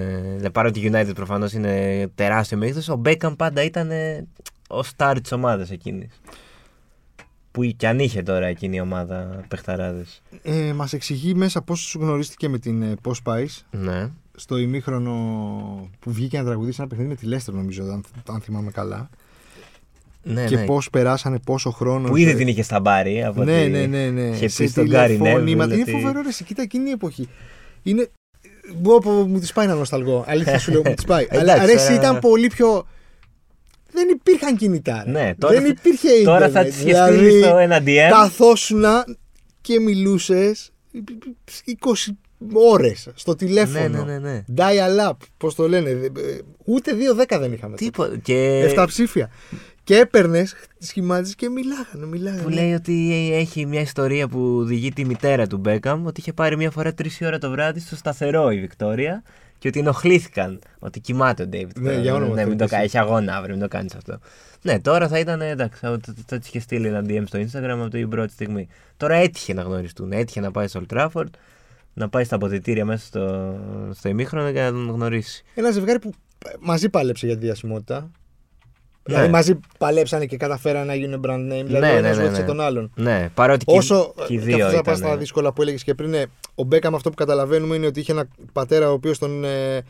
[0.43, 4.27] Ε, παρότι η United προφανώς είναι τεράστιο μέγεθος, ο Μπέκαμ πάντα ήταν ε,
[4.69, 6.21] ο star της ομάδας εκείνης.
[7.51, 10.23] Που κι αν είχε τώρα εκείνη η ομάδα παιχταράδες.
[10.43, 14.11] Ε, Μας εξηγεί μέσα πώς γνωρίστηκε με την ε, Post Spice Ναι.
[14.37, 15.13] στο ημίχρονο
[15.99, 19.09] που βγήκε να τραγουδήσει ένα παιχνίδι με τη Λέστερ, νομίζω, αν, αν θυμάμαι καλά.
[20.23, 20.65] ναι, και ναι.
[20.65, 22.09] πώς περάσανε πόσο χρόνο.
[22.09, 23.25] Που ήδη σε- την είχε στα μπάρι.
[23.25, 24.21] Από Ναι, ότι ναι, ναι, ναι.
[24.29, 25.67] Είχε Σε πει στον Γκάρι τηλεφώνημα.
[25.67, 25.89] Νέβιλ.
[25.89, 27.29] Είναι φοβερό ρε, εσύ, κοίτα εκείνη η εποχή.
[27.83, 28.09] Είναι.
[28.75, 30.25] Μπορώ που μου τη πάει να νοσταλγώ.
[30.29, 31.27] Αλήθεια σου λέω, μου τη πάει.
[31.31, 32.87] Αλλά Εντάξει, αρέσει, τώρα- ήταν πολύ πιο.
[33.93, 35.03] Δεν υπήρχαν κινητά.
[35.07, 35.11] ρε.
[35.11, 36.53] Ναι, τώρα δεν θα- υπήρχε Τώρα ίντερνετ.
[36.53, 38.11] θα τη είχες Δηλαδή, στείλει στο ένα DM.
[38.11, 39.05] Καθόσουνα
[39.61, 40.71] και μιλούσες
[41.65, 42.13] 20
[42.53, 44.05] ώρες στο Ναι, τηλέφωνο.
[44.05, 44.45] ναι, ναι, ναι.
[44.57, 45.91] Dial up, πώς το λένε.
[45.91, 46.11] ε,
[46.65, 47.77] Ούτε 2-10 δεν είχαμε.
[47.77, 48.17] Τίποτα.
[48.17, 49.31] Και Εφτά ψήφια.
[49.87, 50.45] Και έπαιρνε,
[50.79, 52.07] σχημάτιζε και μιλάγανε.
[52.07, 52.43] μιλάγανε.
[52.43, 56.57] που λέει ότι έχει μια ιστορία που οδηγεί τη μητέρα του Μπέκαμ ότι είχε πάρει
[56.57, 59.23] μια φορά τρεις ώρα το βράδυ στο σταθερό η Βικτόρια
[59.59, 61.79] και ότι ενοχλήθηκαν ότι κοιμάται ο Ντέιβιτ.
[61.79, 62.73] Ναι, για όνομα ναι, του, μην το εσύ.
[62.73, 64.19] κάνει, έχει αγώνα αύριο, μην το κάνεις αυτό.
[64.63, 67.79] Ναι, τώρα θα ήταν εντάξει, θα, θα, θα τη είχε στείλει ένα DM στο Instagram
[67.81, 68.69] από την πρώτη στιγμή.
[68.97, 70.13] Τώρα έτυχε να γνωριστούν.
[70.13, 71.31] Έτυχε να πάει στο Old Trafford,
[71.95, 73.55] να πάει στα αποδητήρια μέσα στο,
[73.93, 75.45] στο ημίχρονο και να τον γνωρίσει.
[75.55, 76.13] Ένα ζευγάρι που
[76.61, 78.11] μαζί πάλεψε για τη διασημότητα.
[79.07, 79.15] Ναι.
[79.15, 81.65] Δηλαδή μαζί παλέψανε και καταφέρανε να γίνουν brand name.
[81.65, 82.47] Δηλαδή Ναι, ο ναι, ένας ναι, βοήθησε ναι.
[82.47, 82.91] τον άλλον.
[82.95, 85.09] Ναι, παρότι και, Όσο και οι και δύο αυτό θα πάει ήταν.
[85.09, 88.13] στα δύσκολα που έλεγες και πριν, ε, ο Μπέκαμ αυτό που καταλαβαίνουμε είναι ότι είχε
[88.13, 89.83] ένα πατέρα ο οποίος τον ε,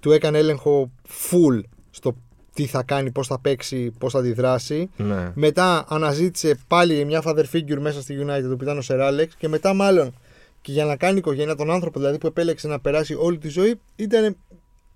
[0.00, 1.60] του έκανε έλεγχο full
[1.90, 2.16] στο
[2.54, 4.90] τι θα κάνει, πώς θα παίξει, πώς θα αντιδράσει.
[4.96, 5.32] Ναι.
[5.34, 9.48] Μετά αναζήτησε πάλι μια father figure μέσα στη United που ήταν ο Σερ Άλεξ και
[9.48, 10.14] μετά μάλλον
[10.60, 13.80] και για να κάνει οικογένεια τον άνθρωπο δηλαδή που επέλεξε να περάσει όλη τη ζωή
[13.96, 14.36] ήταν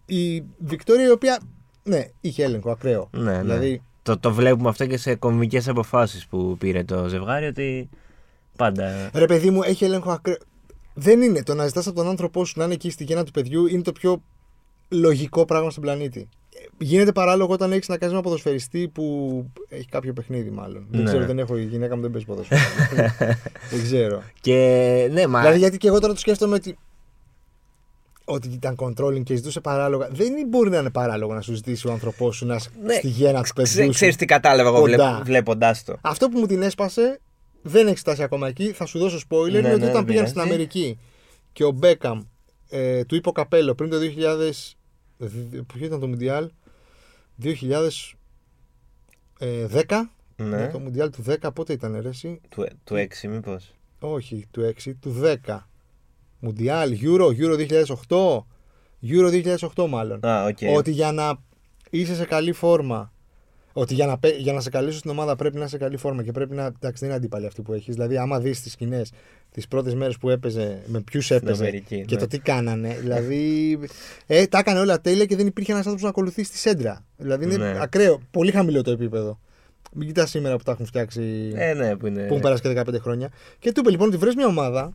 [0.06, 1.40] η Βικτόρια η οποία
[1.82, 3.08] ναι, είχε έλεγχο ακραίο.
[3.12, 3.40] Ναι, ναι.
[3.40, 7.88] Δηλαδή Το, το βλέπουμε αυτό και σε κομβικές αποφάσεις που πήρε το ζευγάρι ότι
[8.56, 9.10] πάντα...
[9.14, 10.36] ρε παιδί μου έχει έλεγχο ακραίο.
[10.94, 13.30] Δεν είναι το να ζητάς από τον άνθρωπό σου να είναι εκεί στη γέννα του
[13.30, 14.22] παιδιού είναι το πιο
[14.88, 16.28] λογικό πράγμα στον πλανήτη.
[16.54, 19.04] Ε, Γίνεται παράλογο όταν έχεις να κάνεις με ένα ποδοσφαιριστή που
[19.68, 20.86] έχει κάποιο παιχνίδι, μάλλον.
[20.90, 21.06] Δεν Ναι.
[21.06, 21.56] ξέρω, δεν έχω.
[21.56, 22.60] Η γυναίκα μου δεν παίζει ποδόσφαιρο.
[23.70, 24.22] δεν ξέρω.
[24.40, 24.56] Και
[25.12, 25.40] ναι, μα...
[25.40, 26.78] Δηλαδή, γιατί και εγώ τώρα το σκέφτομαι ότι.
[28.24, 30.08] Ότι ήταν controlling και ζητούσε παράλογα.
[30.12, 32.94] Δεν μπορεί να είναι παράλογο να σου ζητήσει ο άνθρωπός σου να είσαι Ναι.
[32.94, 33.84] στη γέννα του παιδιού.
[33.84, 33.90] σου.
[33.90, 35.12] ξέρεις τι κατάλαβα εγώ Κοντά.
[35.14, 35.96] βλέπ, βλέποντάς το.
[36.00, 37.20] Αυτό που μου την έσπασε
[37.62, 38.72] δεν έχει φτάσει ακόμα εκεί.
[38.72, 39.50] Θα σου δώσω spoiler.
[39.50, 40.52] Ναι, είναι ότι ναι, όταν δεν πήγαν στην πειράζει.
[40.54, 40.98] Αμερική
[41.52, 42.22] και ο Μπέκαμ
[42.68, 44.50] ε, του είπε ο Καπέλο πριν το 2000.
[45.66, 46.50] Ποιο ήταν το Μουντιάλ,
[47.42, 47.54] 2010.
[50.36, 50.56] Ναι.
[50.56, 53.70] Για το Μουντιάλ του 10 πότε ήταν ρε εσύ; Του, του 6 μήπως.
[53.98, 55.58] Όχι, του 6, του 10.
[56.44, 57.56] Μουντιάλ, Euro, Euro
[58.08, 58.44] 2008.
[59.06, 60.26] Euro 2008 μάλλον.
[60.26, 60.58] Α, οκ.
[60.76, 61.34] Ότι για να
[61.90, 63.12] είσαι σε καλή φόρμα.
[63.72, 65.96] Ότι για να, παί- για να σε καλέσω στην ομάδα πρέπει να είσαι σε καλή
[65.96, 66.62] φόρμα και πρέπει να.
[66.64, 67.94] Εντάξει, δεν είναι αντίπαλοι αυτοί που έχεις.
[67.94, 69.12] Δηλαδή, άμα δεις τις σκηνές
[69.50, 72.20] τις πρώτες μέρες που έπαιζε, με ποιους έπαιζε Αμερική, και ναι.
[72.20, 72.96] το τι κάνανε.
[73.00, 73.78] Δηλαδή,
[74.26, 77.04] ε, τα έκανε όλα τέλεια και δεν υπήρχε ένας άνθρωπος να ακολουθεί στη σέντρα.
[77.16, 77.78] Δηλαδή, είναι Ναι.
[77.80, 78.20] ακραίο.
[78.30, 79.38] Πολύ χαμηλό το επίπεδο.
[79.94, 81.52] Μην κοιτάς σήμερα που τα έχουν φτιάξει.
[81.54, 82.20] Ε, ναι, που είναι.
[82.20, 83.28] που έχουν περάσει και 15 χρόνια.
[83.58, 84.92] Και του είπε λοιπόν ότι βρει μια ομάδα,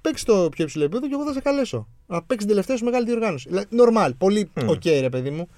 [0.00, 1.88] παίξει το πιο υψηλό επίπεδο και εγώ θα σε καλέσω.
[2.06, 3.48] Να παίξει την τελευταία σου μεγάλη διοργάνωση.
[3.48, 4.68] Δηλαδή, normal, πολύ Μμ.
[4.68, 5.48] οκ, ρε παιδί μου.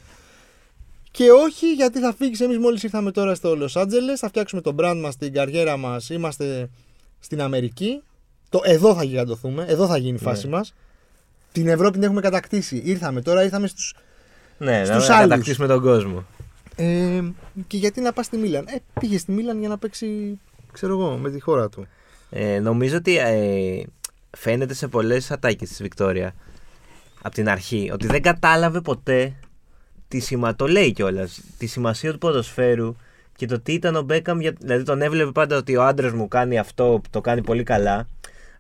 [1.11, 2.41] Και όχι γιατί θα φύγεις.
[2.41, 6.11] Εμείς μόλις ήρθαμε τώρα στο Los Angeles, θα φτιάξουμε το brand μας, την καριέρα μας.
[6.11, 6.69] Είμαστε
[7.21, 8.03] στην Αμερική.
[8.49, 10.57] Το, εδώ θα γιγαντωθούμε, εδώ θα γίνει η φάση Ναι.
[10.57, 10.75] μας.
[11.53, 12.83] Την Ευρώπη την έχουμε κατακτήσει.
[12.85, 13.83] Ήρθαμε τώρα, ήρθαμε στου.
[14.59, 15.29] Ναι, στους να άλλους.
[15.29, 16.25] κατακτήσουμε τον κόσμο.
[16.77, 17.21] Ε,
[17.67, 20.39] και γιατί να πας στη Μίλαν; Ε, πήγες στη Μίλαν για να παίξει,
[20.73, 21.87] ξέρω εγώ, με τη χώρα του.
[22.31, 23.83] Ε, νομίζω ότι ε,
[24.37, 26.35] φαίνεται σε πολλές ατάκες της Βικτόρια
[27.23, 29.33] από την αρχή ότι δεν κατάλαβε ποτέ
[30.09, 30.57] τη σημα...
[30.57, 32.97] το λέει κιόλας, τη σημασία του ποδοσφαίρου
[33.37, 34.41] και το τι ήταν ο Μπέκαμ.
[34.41, 34.53] Για...
[34.61, 38.09] Δηλαδή τον έβλεπε πάντα ότι ο άντρας μου κάνει αυτό, το κάνει πολύ καλά.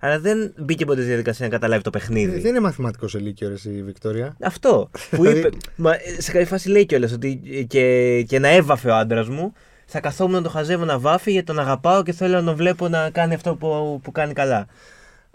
[0.03, 2.37] Αλλά δεν μπήκε ποτέ στη διαδικασία να καταλάβει το παιχνίδι.
[2.37, 4.37] Ε, δεν είναι μαθηματικός σε ηλικία, ρε, η Βικτόρια.
[4.43, 5.49] Αυτό που Δηλαδή- είπε.
[5.77, 9.53] Μα, ε, σε κάποια φάση λέει κιόλας ότι και, και να έβαφε ο άντρας μου,
[9.87, 12.89] θα καθόμουν να το χαζεύω να βάφει γιατί τον αγαπάω και θέλω να τον βλέπω
[12.89, 14.67] να κάνει αυτό που, που κάνει καλά.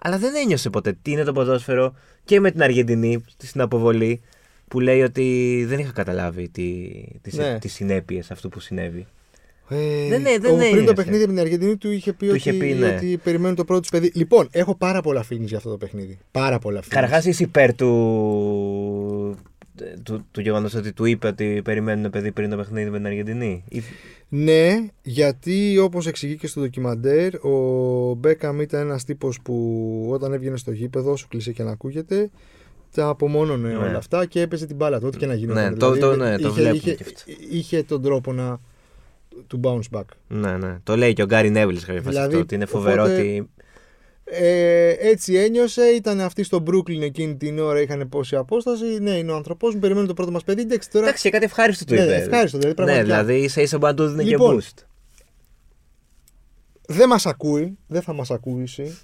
[0.06, 1.94] Αλλά δεν ένιωσε ποτέ τι είναι το ποδόσφαιρο
[2.26, 4.22] και με την Αργεντινή στην αποβολή
[4.68, 7.58] που λέει ότι δεν είχα καταλάβει τι, τις, Ναι.
[7.60, 9.06] τις συνέπειες αυτού που συνέβη.
[9.70, 10.86] Ε, Δεν- ναι, δεν ο, πριν ένιωσε.
[10.86, 12.88] το παιχνίδι με την Αργεντινή του είχε πει, Του ότι, είχε πει, ναι.
[12.96, 14.12] ότι περιμένουν το πρώτο τους παιδί.
[14.16, 16.18] Λοιπόν, έχω πάρα πολλά feelings για αυτό το παιχνίδι.
[16.32, 16.88] Πάρα πολλά feelings.
[16.90, 19.38] Καταρχάς είσαι υπέρ του,
[20.04, 23.64] του, του γεγονός ότι του είπε ότι περιμένουν παιδί πριν το παιχνίδι με την Αργεντινή.
[23.70, 23.82] Ή-
[24.30, 30.58] Ναι, γιατί όπως εξηγεί και στο ντοκιμαντέρ, ο Μπέκαμ ήταν ένας τύπος που όταν έβγαινε
[30.58, 32.30] στο γήπεδο, όσο κλεισέ και να ακούγεται,
[32.96, 33.76] τα απομόνωνε Ναι.
[33.78, 35.54] όλα αυτά και έπαιζε την μπάλα του, ό,τι και να γίνει.
[35.54, 37.32] Ναι, το- το- ναι, το βλέπουμε είχε, κι αυτό.
[37.52, 38.60] είχε τον τρόπο να
[39.48, 40.04] του bounce back.
[40.28, 40.78] Ναι, ναι.
[40.84, 43.20] Το λέει και ο Γκάρι Νέβιλς σε κάποια φάση Δηλαδή, αυτό, ότι είναι φοβερό οπότε-
[43.20, 43.50] ότι.
[44.28, 48.86] Ε, έτσι ένιωσε, ήταν αυτοί στο Brooklyn εκείνη την ώρα, είχαν πόση απόσταση.
[49.02, 50.62] Ναι, είναι ο άνθρωπό μου, περιμένουν το πρώτο μας παιδί.
[50.62, 51.06] Εντάξει, τώρα.
[51.06, 52.16] Εντάξει, και κάτι ευχάριστο του Ναι, είπε.
[52.16, 53.04] ευχάριστο, δηλαδή, Ναι, πραγματικά.
[53.24, 54.84] δηλαδή ίσα ίσα μπορεί να του δίνει Λοιπόν, και boost.
[56.88, 58.98] Δεν μας ακούει, δεν θα μας ακούσει.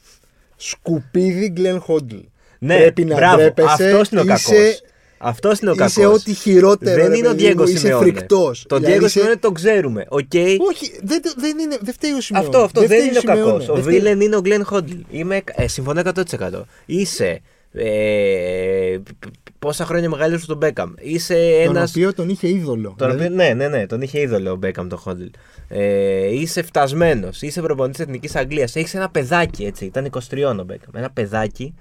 [0.55, 2.23] Σκουπίδι Glenn Hoddle.
[2.59, 4.81] Ναι, πρέπει να μπράβο, ντρέπεσαι, αυτός είναι ο κακός.
[5.21, 5.95] Είσαι- Αυτός είναι ο κακός.
[5.95, 6.95] Είσαι ό,τι χειρότερο.
[6.95, 7.99] Δεν ρε είναι ο παιδί μου, Diego Είσαι Simeone.
[7.99, 8.65] φρικτός.
[8.67, 10.05] Το Diego Simeone το ξέρουμε.
[10.09, 10.21] Οκ;
[10.69, 12.45] Όχι, δεν, δεν, είναι, δεν φταίει ο Σιμεόνε.
[12.45, 13.69] Αυτό, αυτό δεν, είναι ο κακός.
[13.69, 14.93] Ο villain villain είναι ο Glenn Hoddle.
[15.11, 16.61] Είμαι, ε, συμφωνώ 100%.
[16.85, 17.41] Είσαι.
[17.73, 20.93] Ε, π- π- πόσα χρόνια μεγαλύτερος από τον Μπέκαμ.
[20.99, 21.33] Είσαι
[21.65, 21.87] Τον ένα.
[21.89, 22.93] οποίο τον είχε είδωλο.
[22.97, 25.25] Τον Δηλαδή, οποίο- ναι, ναι, ναι, τον είχε είδωλο ο Μπέκαμ τον Χόντλ.
[25.67, 28.75] Ε, είσαι φτασμένος, είσαι προπονητής Εθνικής Αγγλίας.
[28.75, 29.85] Έχεις ένα παιδάκι έτσι.
[29.85, 30.91] Ήταν 23 ο Μπέκαμ.
[30.95, 31.73] Ένα παιδάκι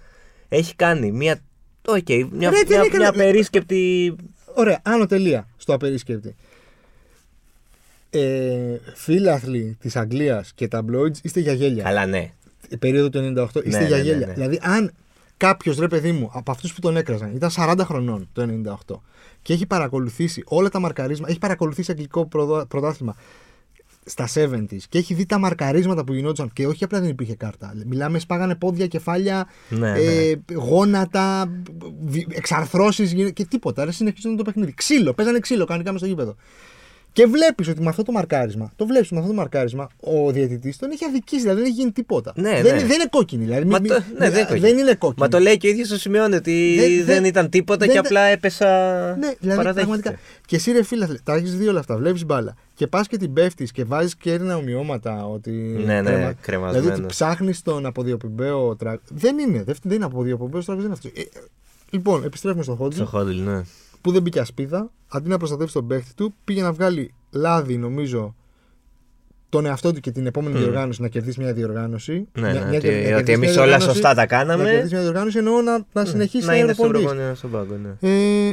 [0.48, 1.38] έχει κάνει μια.
[1.86, 4.14] Οκ, μια, Ρε, δεν μια, έκανε- μια απερίσκεπτη.
[4.54, 6.34] Ωραία, άνω τελεία στο απερίσκεπτη.
[8.10, 11.82] Ε, φίλαθλοι της Αγγλίας και tabloids είστε για γέλια.
[11.82, 12.30] Καλά, ναι.
[12.68, 14.26] Η περίοδο του 98 είστε Ναι, για ναι, ναι, γέλια.
[14.26, 14.32] ναι.
[14.32, 14.92] Δηλαδή, αν
[15.36, 18.42] κάποιος ρε παιδί μου από αυτούς που τον έκραζαν ήταν 40 χρονών το
[18.88, 19.00] 98
[19.42, 23.16] και έχει παρακολουθήσει όλα τα μαρκαρίσματα, έχει παρακολουθήσει αγγλικό προδο- πρωτάθλημα
[24.04, 27.74] στα 70s και έχει δει τα μαρκαρίσματα που γινόντουσαν και όχι απλά δεν υπήρχε κάρτα.
[27.86, 31.50] Μιλάμε, σπάγανε πόδια, κεφάλια, Ναι, ε, γόνατα,
[32.28, 33.84] εξαρθρώσεις και τίποτα.
[33.84, 34.74] Ρε, συνεχίζονταν το παιχνίδι.
[34.74, 36.36] Ξύλο, παίζανε ξύλο κανονικά μες στο γήπεδο.
[37.12, 40.76] Και βλέπεις ότι με αυτό το μαρκάρισμα, το βλέπεις με αυτό το μαρκάρισμα, ο διαιτητής
[40.76, 42.32] τον έχει αδικήσει, δηλαδή δεν έχει γίνει τίποτα.
[42.36, 42.68] Ναι, δεν, ναι.
[42.68, 43.44] είναι- δεν είναι κόκκινη.
[43.44, 44.60] Δηλαδή, Μα μη- το- μη- ναι, δεν, είναι κόκκινη.
[44.60, 45.14] δεν είναι κόκκινη.
[45.20, 47.94] Μα το λέει και ο ίδιος ο Σιμεών ότι Δεν- δεν, δεν- ήταν τίποτα δεν-
[47.94, 48.66] και απλά έπεσα.
[49.18, 49.72] Ναι, δηλαδή παραδέχτηκε.
[49.74, 50.18] πραγματικά.
[50.46, 51.96] Και εσύ ρε φίλε, τα έχεις δει όλα αυτά.
[51.96, 52.54] Βλέπεις μπάλα.
[52.74, 55.50] Και πας και την πέφτεις και βάζεις και ένα ομοιώματα ότι.
[55.50, 56.82] Ναι, ναι, κρεμα- κρεμασμένος.
[56.86, 59.00] Δηλαδή ότι ψάχνεις τον αποδιοπομπαίο τράγο.
[59.08, 59.62] Δεν είναι.
[59.62, 61.08] Δεν, δεν είναι αποδιοπομπαίο τράγο, δεν είναι αυτό.
[61.14, 61.42] Ε, ε,
[61.90, 63.60] λοιπόν, επιστρέφουμε στο Χόντζι Στο Χόντλ, ναι.
[64.00, 64.90] Που δεν μπήκε ασπίδα.
[65.08, 68.34] Αντί να προστατεύσει τον παίχτη του, πήγε να βγάλει λάδι, νομίζω,
[69.48, 70.58] τον εαυτό του και την επόμενη Μμ.
[70.58, 72.12] διοργάνωση να κερδίσει μια διοργάνωση.
[72.32, 74.26] Ναι, Μια- ναι, μια- ότι, να κερδίσει ότι μια εμείς όλα διοργάνωση, σωστά τα Να
[74.26, 74.64] κάναμε.
[74.64, 77.12] κερδίσει μια διοργάνωση εννοώ να, να συνεχίσει να να είναι στον προπονητής.
[77.14, 78.48] προπονητή, στον πάγκο, ναι.
[78.48, 78.52] Ε,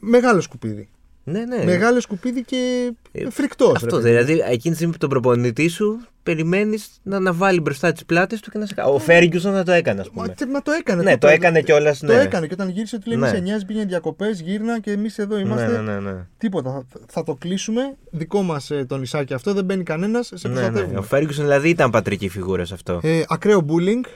[0.00, 0.88] μεγάλο σκουπίδι.
[1.30, 1.64] Ναι, ναι.
[1.64, 3.72] Μεγάλο σκουπίδι και Ε, φρικτός.
[3.74, 8.04] Αυτό δηλαδή, εκείνη τη στιγμή που τον προπονητή σου περιμένεις να, να βάλει μπροστά τις
[8.04, 8.90] πλάτες του και να σε κάνει.
[8.94, 10.34] Ο Φέργκιουσον θα το έκανε, ας Μα, πούμε.
[10.34, 11.02] τε- μα το έκανε.
[11.02, 12.20] Ναι, το έκανε κιόλας, Το ναι.
[12.20, 13.26] έκανε και όταν γύρισε του λέει: Ναι.
[13.26, 15.66] Μη σε νοιάζει, πήγαινε διακοπές, γύρνα και εμείς εδώ Ναι, είμαστε.
[15.80, 15.98] ναι, ναι.
[16.00, 16.26] ναι.
[16.38, 16.70] Τίποτα.
[16.70, 17.96] Θα, θα το κλείσουμε.
[18.10, 19.54] Δικό μας το νησάκι αυτό.
[19.54, 20.30] Δεν μπαίνει κανένας.
[20.34, 20.60] Σε Ναι, ναι.
[20.60, 20.98] προστατεύουμε.
[20.98, 23.00] Ο Φέργκιουσον δηλαδή ήταν πατρική φιγούρα σε αυτό.
[23.02, 24.06] Ε, ακραίο bullying.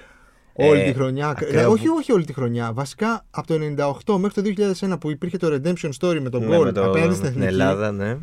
[0.55, 1.29] Ε, όλη τη χρονιά.
[1.29, 2.73] ακραίο όχι, bu- όχι όλη τη χρονιά.
[2.73, 3.55] Βασικά από το
[4.05, 6.85] 98 μέχρι το 2001 που υπήρχε το Redemption Story με τον Ναι, γκολ με το-
[6.85, 7.47] απέναντι στην με την εθνική.
[7.47, 8.17] Ελλάδα, ναι.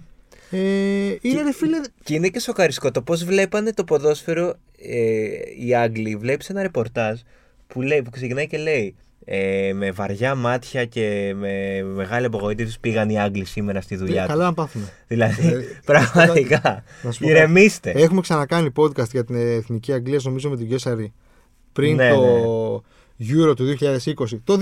[0.52, 0.58] Ε,
[1.22, 1.78] είναι ρε φίλε.
[2.04, 6.16] Και είναι και σοκαριστικό το πώς βλέπανε το ποδόσφαιρο ε, οι Άγγλοι.
[6.16, 7.20] Βλέπεις ένα ρεπορτάζ
[7.68, 13.10] που, λέει, που ξεκινάει και λέει ε, με βαριά μάτια και με μεγάλη απογοήτευση πήγαν
[13.10, 14.34] οι Άγγλοι σήμερα στη δουλειά Ε, τους.
[14.34, 14.86] καλά να πάθουμε.
[15.08, 16.84] Δηλαδή, Ε, πραγματικά.
[17.02, 17.92] να σου πω Ηρεμήστε.
[17.92, 21.14] Έχουμε ξανακάνει podcast για την Εθνική Αγγλία, νομίζω με τον Γκέσαρη.
[21.74, 22.84] Πριν Ναι, το
[23.30, 24.40] Euro του 2020.
[24.44, 24.58] Το 2021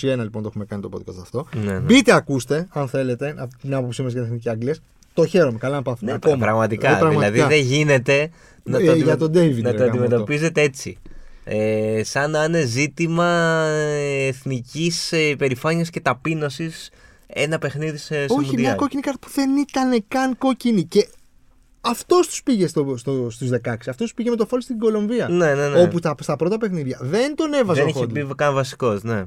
[0.00, 1.46] λοιπόν το έχουμε κάνει το podcast αυτό.
[1.64, 1.78] Ναι, ναι.
[1.78, 4.80] Μπείτε, ακούστε, αν θέλετε, από την άποψή μας για την Εθνική Αγγλίας.
[5.14, 6.10] Το χαίρομαι, καλά να πάθουμε.
[6.10, 6.36] Ναι, Ακόμα.
[6.36, 6.96] πραγματικά.
[6.96, 7.30] Ε, πραγματικά.
[7.32, 8.30] Δηλαδή δεν γίνεται
[8.62, 10.98] να Ε, το, για αντιμε- τον David, να ρε, το γάμο αντιμετωπίζετε έτσι.
[11.44, 13.28] Ε, σαν να είναι ζήτημα
[13.66, 16.90] ε, εθνικής ε, υπερηφάνειας και ταπείνωσης
[17.26, 18.76] ένα παιχνίδι σε, σε Όχι, μια Μουντιάλ.
[18.76, 20.82] κόκκινη κάρτα που δεν ήταν καν κόκκινη.
[20.84, 21.08] Και
[21.80, 23.58] αυτός τους πήγε στο, στο, στους 16.
[23.88, 25.28] Αυτός του πήγε με το φόλ στην Κολομβία.
[25.28, 25.82] Ναι, ναι, ναι.
[25.82, 28.20] Όπου τα, στα πρώτα παιχνίδια δεν τον έβαζε Δεν ο είχε Χόντλ.
[28.26, 29.24] μπει καν βασικός, ναι.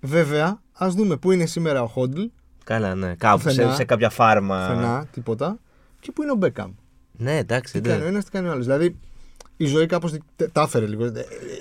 [0.00, 2.22] Βέβαια, ας δούμε πού είναι σήμερα ο Χόντλ.
[2.64, 3.14] Καλά, ναι.
[3.14, 3.74] Κάπου σε, Πουθενά.
[3.74, 4.66] σε κάποια φάρμα.
[4.68, 5.58] Πουθενά, τίποτα.
[6.00, 6.70] Και πού είναι ο Μπέκαμ.
[7.16, 7.72] Ναι, εντάξει.
[7.72, 7.94] Τι ναι.
[7.94, 8.64] κάνει ο ένας, τι κάνει ο άλλος.
[8.64, 8.96] Δηλαδή
[9.56, 10.14] η ζωή κάπως
[10.52, 11.04] τα έφερε λίγο.
[11.04, 11.10] Ε,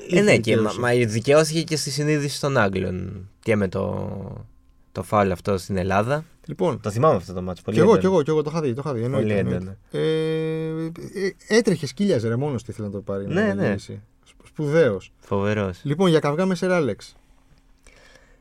[0.09, 0.79] Ε, ναι, ήρθε και μα, δικαίωση.
[0.79, 4.45] μα δικαιώθηκε και στη συνείδηση των Άγγλων και με το,
[4.93, 6.23] το φάουλ αυτό στην Ελλάδα.
[6.45, 7.75] Λοιπόν, Το θυμάμαι αυτό το μάτσο πολύ.
[7.77, 8.13] κι εγώ, κι έντονο.
[8.13, 8.73] εγώ, κι εγώ το είχα δει.
[8.73, 9.77] Το είχα δει εννοείται, Πολύ εννοείται.
[9.91, 13.27] Ε, ε, έτρεχε, σκύλιαζε ρε μόνος του ήθελε να το πάρει.
[13.27, 13.75] Ναι, ναι.
[14.47, 15.11] Σπουδαίος.
[15.19, 15.79] Φοβερός.
[15.83, 17.15] Λοιπόν, για καυγά με Σεράλεξ.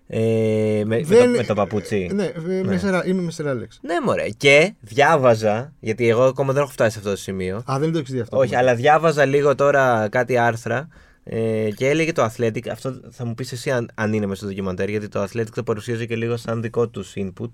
[0.07, 2.11] Ε, με, με Δεν- το, με το παπούτσι.
[2.15, 3.79] Ναι, ε, με Σερα- είμαι με Σεράλεξ.
[3.83, 4.29] Ναι, μωρέ.
[4.29, 7.63] Και διάβαζα, γιατί εγώ ακόμα δεν έχω φτάσει σε αυτό το σημείο.
[7.71, 8.37] Α, δεν το έχεις δει αυτό.
[8.39, 10.89] Όχι, αλλά διάβαζα λίγο τώρα κάτι άρθρα
[11.25, 12.69] ε, και έλεγε το Athletic.
[12.69, 15.63] Αυτό θα μου πεις εσύ αν, αν είναι μέσα στο ντοκιμαντέρ, γιατί το Athletic το
[15.63, 17.51] παρουσίαζε και λίγο σαν δικό τους input.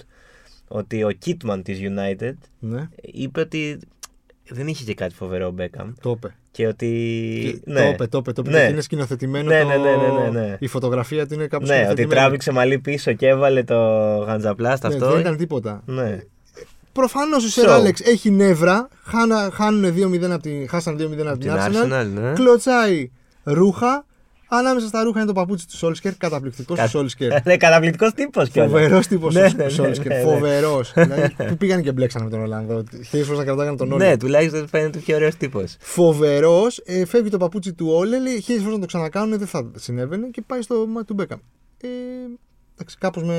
[0.69, 3.79] Ότι ο Kitman της United Ναι, είπε ότι
[4.49, 5.93] δεν είχε και κάτι φοβερό ο Μπέκαμ.
[6.01, 6.35] το είπε.
[6.51, 6.87] Και ότι.
[7.65, 7.81] Και- ναι.
[7.81, 8.33] Το είπε, το είπε.
[8.33, 8.57] Το είπε.
[8.57, 8.67] Ναι.
[8.67, 9.49] και Είναι σκηνοθετημένο.
[9.51, 9.69] Ναι, το...
[9.69, 10.57] ναι, ναι, ναι, ναι, ναι.
[10.61, 12.21] Η φωτογραφία του είναι κάπου Ναι, ότι σκηνοθετημένη.
[12.21, 13.75] τράβηξε μαλλί πίσω και έβαλε το
[14.27, 15.11] γαντζαπλάστ Ναι, αυτό.
[15.11, 15.83] δεν ήταν τίποτα.
[15.87, 16.19] Ναι.
[16.93, 18.89] Προφανώς ο Σεράλεξ έχει νεύρα.
[19.05, 21.93] Χάνα, χάνουν 2-0 από την, χάσαν 2-0 από την Την Arsenal.
[21.93, 22.33] Arsenal, ναι.
[22.33, 23.11] Κλωτσάει
[23.53, 24.07] ρούχα.
[24.51, 26.17] Ανάμεσα στα ρούχα είναι το παπούτσι του Σόλσκερ.
[26.17, 27.31] Καταπληκτικός Κα- του Σόλσκερ.
[27.47, 28.71] Ναι, καταπληκτικός τύπος κιόλας.
[28.73, 30.07] Φοβερός τύπος Ναι, ο ναι, ναι, Σόλσκερ.
[30.13, 30.23] ναι, ναι.
[30.31, 30.93] Φοβερός.
[30.97, 32.85] Δηλαδή, Που πήγαν και μπλέξανε με τον Ολλανδό.
[33.09, 34.07] Χίλιε φορέ να κρατάγανε τον Όλε.
[34.09, 35.77] Ναι, τουλάχιστον φαίνεται πιο ωραίος τύπος.
[35.81, 36.83] Φοβερός.
[36.85, 38.19] Ε, φεύγει το παπούτσι του Όλε.
[38.21, 39.39] Λέει χίλιες φορές να το ξανακάνουν.
[39.39, 40.27] Δεν θα συνέβαινε.
[40.29, 41.39] Και πάει στο μάτι του Μπέκαμ.
[41.81, 41.89] Ε,
[42.79, 43.35] εντάξει, κάπως με.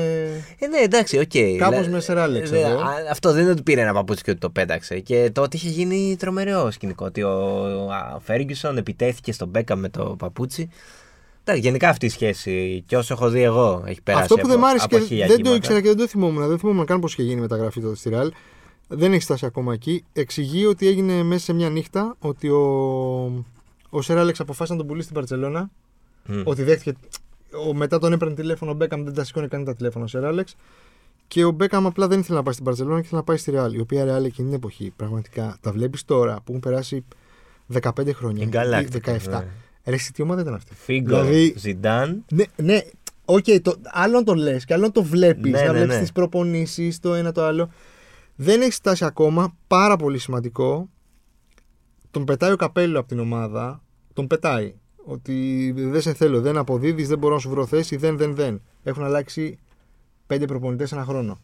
[0.58, 1.58] Ε, ναι, εντάξει, οκ.
[1.58, 2.80] Κάπως Λα- με Sir Alex ε, εδώ.
[2.80, 4.98] α, Αυτό δεν είναι ότι πήρε ένα παπούτσι και ότι το πέταξε.
[5.00, 7.04] Και τότε είχε γίνει τρομερό σκηνικό.
[7.04, 7.30] Ότι ο,
[8.16, 10.68] ο Φέργκισον επιτέθηκε στον Μπέκαμ με το παπούτσι.
[11.44, 14.22] Εντάξει, γενικά αυτή η σχέση και όσο έχω δει εγώ έχει περάσει.
[14.22, 15.56] Αυτό που από, δεν μ' άρεσε από και χίλια δεν το κύματα.
[15.56, 16.48] ήξερα και δεν το θυμόμουν.
[16.48, 18.32] Δεν θυμόμουν καν πώς είχε γίνει η μεταγραφή τότε στη Ρεάλ.
[18.88, 20.04] Δεν έχει φτάσει ακόμα εκεί.
[20.12, 22.64] Εξηγεί ότι έγινε μέσα σε μια νύχτα ότι ο,
[23.90, 25.70] ο Sir Alex αποφάσισε να τον πουλήσει στην Μπαρτσελόνα.
[26.26, 26.40] Μμ.
[26.44, 26.96] Ότι δέχτηκε.
[27.68, 30.26] Ο, μετά τον έπαιρνε τηλέφωνο ο Μπέκαμ, δεν τα σηκώνει καν τα τηλέφωνα ο Sir
[30.26, 30.56] Alex.
[31.26, 33.50] Και ο Μπέκαμ απλά δεν ήθελε να πάει στην Μπαρτσελόνα και ήθελε να πάει στη
[33.50, 33.74] Ρεάλ.
[33.74, 37.04] Η οποία Ρεάλ εκείνη την εποχή πραγματικά τα βλέπεις τώρα που έχουν περάσει
[37.80, 38.42] 15 χρόνια.
[38.42, 39.28] Η ή Galacticos, 17.
[39.28, 39.46] ναι.
[39.84, 42.24] Ρε, εσύ τι ομάδα ήταν αυτή; Φίγκο, Δηλαδή- Ζιντάν.
[42.32, 42.80] Ναι, ναι.
[43.24, 45.52] Οκ, το, άλλο να το λες και άλλο να το βλέπεις.
[45.52, 46.00] Ναι, να ναι, βλέπεις ναι.
[46.00, 47.70] τις προπονήσεις, το ένα το άλλο.
[48.36, 49.56] Δεν έχει φτάσει ακόμα.
[49.66, 50.88] Πάρα πολύ σημαντικό.
[52.10, 53.82] Τον πετάει ο καπέλο από την ομάδα.
[54.12, 54.74] Τον πετάει.
[55.04, 58.62] Ότι δεν σε θέλω, δεν αποδίδεις, δεν μπορώ να σου βρω θέση, δεν, δεν, δεν.
[58.82, 59.58] Έχουν αλλάξει
[60.26, 61.40] πέντε προπονητές ένα χρόνο.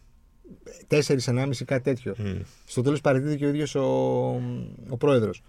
[0.87, 2.15] Τέσσερις, ενάμιση, κάτι τέτοιο.
[2.19, 2.41] Μμ.
[2.65, 3.85] Στο τέλος παραιτείται και ο ίδιος ο,
[4.89, 5.43] ο πρόεδρος.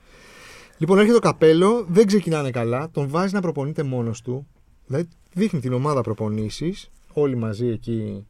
[0.78, 4.48] Λοιπόν, έρχεται το καπέλο, δεν ξεκινάνε καλά, τον βάζει να προπονείται μόνος του.
[4.86, 8.26] Δηλαδή, δείχνει την ομάδα προπονήσεις, όλοι μαζί εκεί,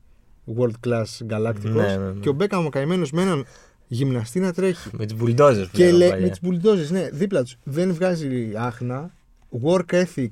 [0.57, 1.61] world class galacticos.
[1.63, 2.19] Ναι, ναι, ναι.
[2.19, 3.45] Και ο Μπέκαμ ο καημένος με έναν
[3.87, 4.89] γυμναστή να τρέχει.
[4.91, 6.25] Με τις μπουλντόζες που και λέγαμε λέ, παλιά.
[6.25, 7.57] με τις μπουλντόζες, ναι, δίπλα τους.
[7.63, 9.15] Δεν βγάζει άχνα.
[9.63, 10.29] Work ethic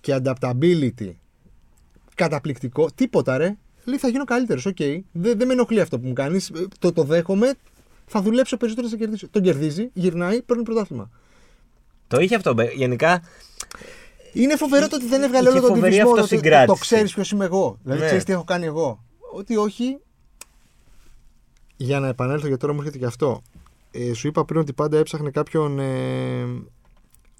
[0.00, 1.10] και adaptability.
[2.14, 2.88] Καταπληκτικό.
[2.94, 3.56] Τίποτα ρε.
[3.84, 4.66] Λέει θα γίνω καλύτερος.
[4.66, 4.76] Οκ.
[5.12, 6.52] Δεν, δεν με ενοχλεί αυτό που μου κάνεις.
[6.78, 7.54] Το, το δέχομαι.
[8.06, 9.28] Θα δουλέψω περισσότερο να σε κερδίσω.
[9.28, 11.10] Τον κερδίζει, γυρνάει, παίρνει πρωτάθλημα.
[12.08, 12.52] Το είχε αυτό.
[12.54, 13.22] Μπε- Γενικά
[14.32, 16.10] Είναι φοβερό το ότι δεν έβγαλε Είχε όλο τον φοβερή ντιβισμό.
[16.10, 16.66] Το, το, αυτοσυγκράτηση.
[16.66, 17.78] το ξέρεις ποιος είμαι εγώ.
[17.82, 18.06] Δηλαδή Ναι.
[18.06, 19.04] ξέρεις τι έχω κάνει εγώ.
[19.32, 19.98] Ότι όχι.
[21.76, 23.42] Για να επανέλθω, γιατί τώρα μου έρχεται και αυτό.
[23.90, 25.78] Ε, σου είπα πριν ότι πάντα έψαχνε κάποιον.
[25.78, 26.44] Ε,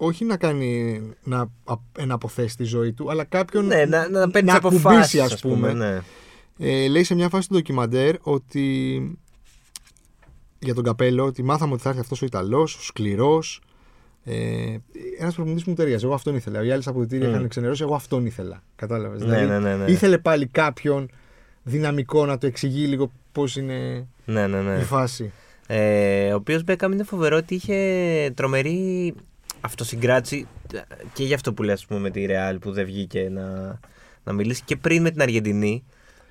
[0.03, 4.29] όχι να κάνει να α- να αποθέσει τη ζωή του, αλλά κάποιον ναι, να, να
[4.29, 4.85] παίρνει να αποφάσεις.
[4.85, 5.73] ακουμπήσει, ας πούμε.
[5.73, 5.99] Ναι.
[6.59, 9.17] Ε, λέει σε μια φάση του ντοκιμαντέρ ότι
[10.59, 13.61] για τον καπέλο ότι μάθαμε ότι θα έρθει αυτός ο Ιταλός, ο σκληρός.
[14.23, 14.33] Ε,
[15.19, 16.05] Ένας προπονητής μου ταιριάζει.
[16.05, 16.63] Εγώ αυτόν ήθελα.
[16.63, 17.31] Οι άλλε αποδητήρια Mm.
[17.31, 17.83] είχαν ξενερώσει.
[17.83, 18.63] Εγώ αυτόν ήθελα.
[18.75, 19.21] Κατάλαβες.
[19.23, 19.91] Ναι, ναι, ναι, ναι.
[19.91, 21.09] Ήθελε πάλι κάποιον
[21.63, 24.79] δυναμικό να το εξηγεί λίγο πώς είναι ναι, ναι, ναι.
[24.79, 25.31] η φάση.
[25.67, 29.13] Ε, ο οποίος Μπέκαμ είναι φοβερό ότι είχε τρομερή
[29.61, 30.47] αυτοσυγκράτηση
[31.13, 33.79] και για αυτό που λέει ας πούμε, με τη Ρεάλ που δεν βγήκε να,
[34.23, 35.83] να μιλήσει και πριν με την Αργεντινή.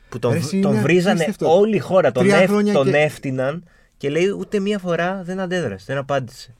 [0.08, 1.58] που τον, Ρε, εσύ τον είναι βρίζανε απίστευτο.
[1.58, 2.12] όλη η χώρα.
[2.12, 3.64] Τον, Τρία εφ, χρόνια τον και- έφτυναν
[3.96, 6.54] και λέει ούτε μία φορά δεν αντέδρασε, δεν απάντησε.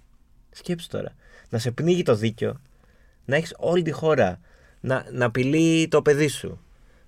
[0.50, 1.14] Σκέψου τώρα.
[1.48, 2.60] Να σε πνίγει το δίκιο,
[3.24, 4.40] να έχεις όλη τη χώρα,
[4.80, 6.60] να, να απειλεί το παιδί σου,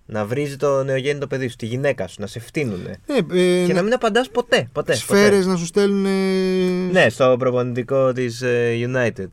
[0.06, 2.96] να βρίζει το νεογέννητο παιδί σου, τη γυναίκα σου, να σε φτύνουνε.
[3.06, 4.68] Ε, ε, Και να μην απαντάς ποτέ.
[4.72, 5.50] ποτέ Σφαίρες ποτέ.
[5.50, 6.90] να σου στέλνουν.
[6.90, 8.42] Ναι, στο προπονητικό της
[8.86, 9.26] United.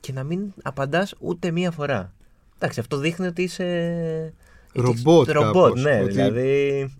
[0.00, 2.12] Και να μην απαντάς ούτε μία φορά.
[2.56, 4.32] Εντάξει, αυτό δείχνει ότι είσαι.
[4.72, 6.94] Ρομπότ Ρομπότ, κάπως, ναι, ότι- δηλαδή.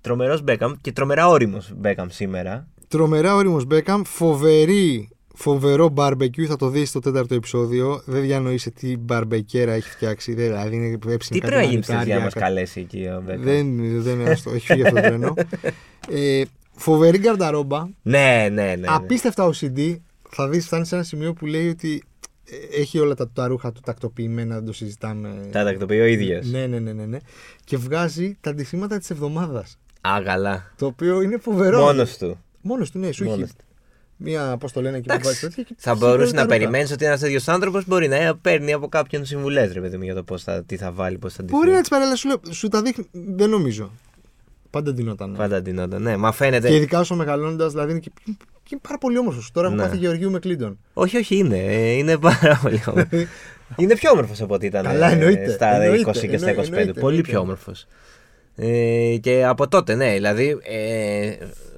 [0.00, 2.66] Τρομερός Μπέκαμ και τρομερά όριμος Μπέκαμ σήμερα.
[2.88, 4.02] Τρομερά όριμος Μπέκαμ.
[4.04, 6.46] Φοβερή, φοβερό μπαρμπεκιού.
[6.46, 8.02] Θα το δεις στο τέταρτο επεισόδιο.
[8.04, 10.34] Δεν διανοείσαι τι μπαρμπεκέρα έχει φτιάξει.
[10.34, 13.22] Δεν- Δηλαδή είναι έψηνε Τι πρέπει να γίνει στη για να μας καλέσει εκεί ο
[13.26, 14.50] Μπέκαμ; Δεν, δεν είναι αυτό.
[14.50, 15.34] Έχει φύγει αυτό το τρένο.
[16.10, 16.42] Ε,
[16.76, 17.86] φοβερή γκαρνταρόμπα.
[18.02, 18.74] Ναι, ναι, ναι.
[18.76, 18.86] ναι.
[18.88, 19.96] Απίστευτα OCD.
[20.30, 22.02] Θα δεις, φτάνει σε ένα σημείο που λέει ότι
[22.44, 25.48] ε, έχει όλα τα, τα ρούχα του τακτοποιημένα, δεν το συζητάμε.
[25.52, 26.46] Τα τακτοποιεί ο ίδιος.
[26.50, 27.18] Ναι, ναι, ναι, ναι, ναι.
[27.64, 29.78] Και βγάζει τα ντυσίματα της εβδομάδας.
[30.00, 30.72] Α, καλά.
[30.78, 31.80] Το οποίο είναι φοβερό.
[31.80, 32.38] Μόνος του.
[32.60, 33.64] Μόνος του, ναι, σου έχει Μόνος του.
[34.16, 35.28] μία, πώς το λένε εκεί που Εντάξει.
[35.28, 35.62] βάζεις τέτοια.
[35.62, 36.56] και Θα έχει μπορούσε όλα τα να ρούχα.
[36.58, 40.14] περιμένεις ότι ένας τέτοιος άνθρωπος μπορεί να παίρνει από κάποιον συμβουλές, ρε παιδί μου, για
[40.14, 41.56] το πώς θα, τι θα βάλει, πώς θα αντιθεί.
[41.58, 43.06] Μπορεί να τις παρέλα σου, λέω, σου τα δείχνει.
[43.12, 43.90] Δεν νομίζω.
[44.70, 45.34] Πάντα ντυνόταν.
[45.36, 46.02] Πάντα ντυνόταν.
[46.02, 46.68] Ναι, μα φαίνεται.
[46.68, 48.10] Και ειδικά όσο μεγαλώνοντας, δηλαδή είναι και,
[48.66, 49.50] και είναι πάρα πολύ όμορφος.
[49.52, 49.82] Τώρα έχω Ναι.
[49.82, 50.78] πάθει Γεωργίου με Κλίντον.
[50.92, 51.58] Όχι, όχι, είναι.
[51.58, 53.24] Ε, Είναι πάρα πολύ όμορφος.
[53.76, 56.48] είναι πιο όμορφος από ό,τι ήταν Καλά, ε, εννοείται, στα εννοείται, 20 και στα 25.
[56.48, 57.30] εννοείται, εννοείται, πολύ εννοείται.
[57.30, 57.86] πιο όμορφος.
[58.56, 61.32] Ε, και από τότε, ναι, δηλαδή ε,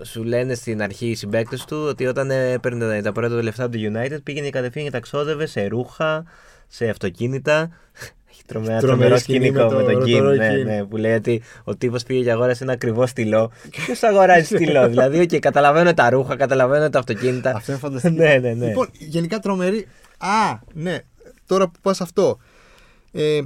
[0.04, 3.64] σου λένε στην αρχή οι συμπαίκτες του ότι όταν ε, έπαιρνε τα πρώτα του λεφτά
[3.64, 6.24] από το United πήγαινε κατευθείαν και τα ξόδευε σε ρούχα,
[6.68, 7.70] σε αυτοκίνητα.
[8.48, 10.16] Έχει τρομερά, Τρομερή τρομερό σκηνή σκηνικό με με το τον Κιν.
[10.16, 10.66] ροτορό Ναι, Κιν.
[10.66, 13.50] ναι, που λέει ότι ο τύπος πήγε και αγόρασε ένα ακριβό στυλό.
[13.70, 17.52] Ποιος αγοράζει στυλό, δηλαδή, και καταλαβαίνω τα ρούχα, καταλαβαίνω τα αυτοκίνητα.
[17.56, 18.14] Αυτό είναι φανταστικό.
[18.14, 18.66] ναι, ναι, ναι.
[18.66, 19.86] Λοιπόν, γενικά τρομερή.
[20.18, 20.98] Α, ναι.
[21.46, 22.38] Τώρα που πας αυτό.
[23.12, 23.40] Ε,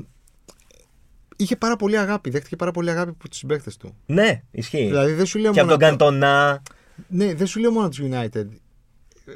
[1.36, 2.30] είχε πάρα πολύ αγάπη.
[2.30, 3.96] Δέχτηκε πάρα πολύ αγάπη από τους συμπαίκτε του.
[4.06, 4.84] ναι, ισχύει.
[4.86, 5.80] Δηλαδή δεν σου λέω και από μόνο.
[5.80, 6.62] τον Καντονά.
[7.08, 8.46] Ναι, δεν σου λέω μόνο τους United.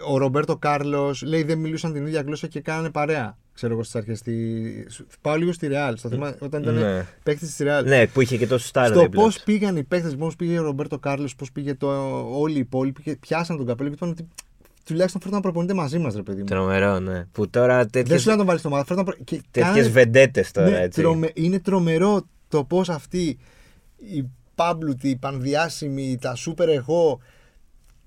[0.09, 3.37] Ο Ρομπέρτο Κάρλος λέει δεν μιλούσαν την ίδια γλώσσα και κάνανε παρέα.
[3.57, 4.19] Ξέρω εγώ στις αρχές.
[4.19, 4.87] Στη...
[5.21, 5.92] Πάω λίγο στη Real.
[5.97, 7.07] Στο θέμα, όταν ήταν Ναι.
[7.23, 7.83] παίκτης της Real.
[7.85, 9.42] Ναι, που είχε και τόσο στάρ Στο δίπλα πώς του.
[9.45, 11.88] πήγαν οι παίκτες, πώς πήγε ο Ρομπέρτο Κάρλος, πώς πήγε το,
[12.38, 14.29] όλοι οι υπόλοιποι, και πιάσαν τον καπέλο και είπαν ότι
[14.85, 16.45] τουλάχιστον φέρνουν να προπονείται μαζί μας, ρε παιδί μου.
[16.47, 17.25] Τρομερό, ναι.
[17.33, 18.87] Που τώρα Δεν τέτοιες, σου λέω να τον βάλεις στο μάτι.
[18.87, 21.01] φέρνουν να προ- και τέτοιες κάνανε- βεντέτες τώρα, Ναι, έτσι.
[21.01, 23.38] τρομε- Είναι τρομερό το πώς αυτοί
[23.97, 27.21] οι πάμπλουτοι, οι πανδιάσημοι, τα σούπερ εγώ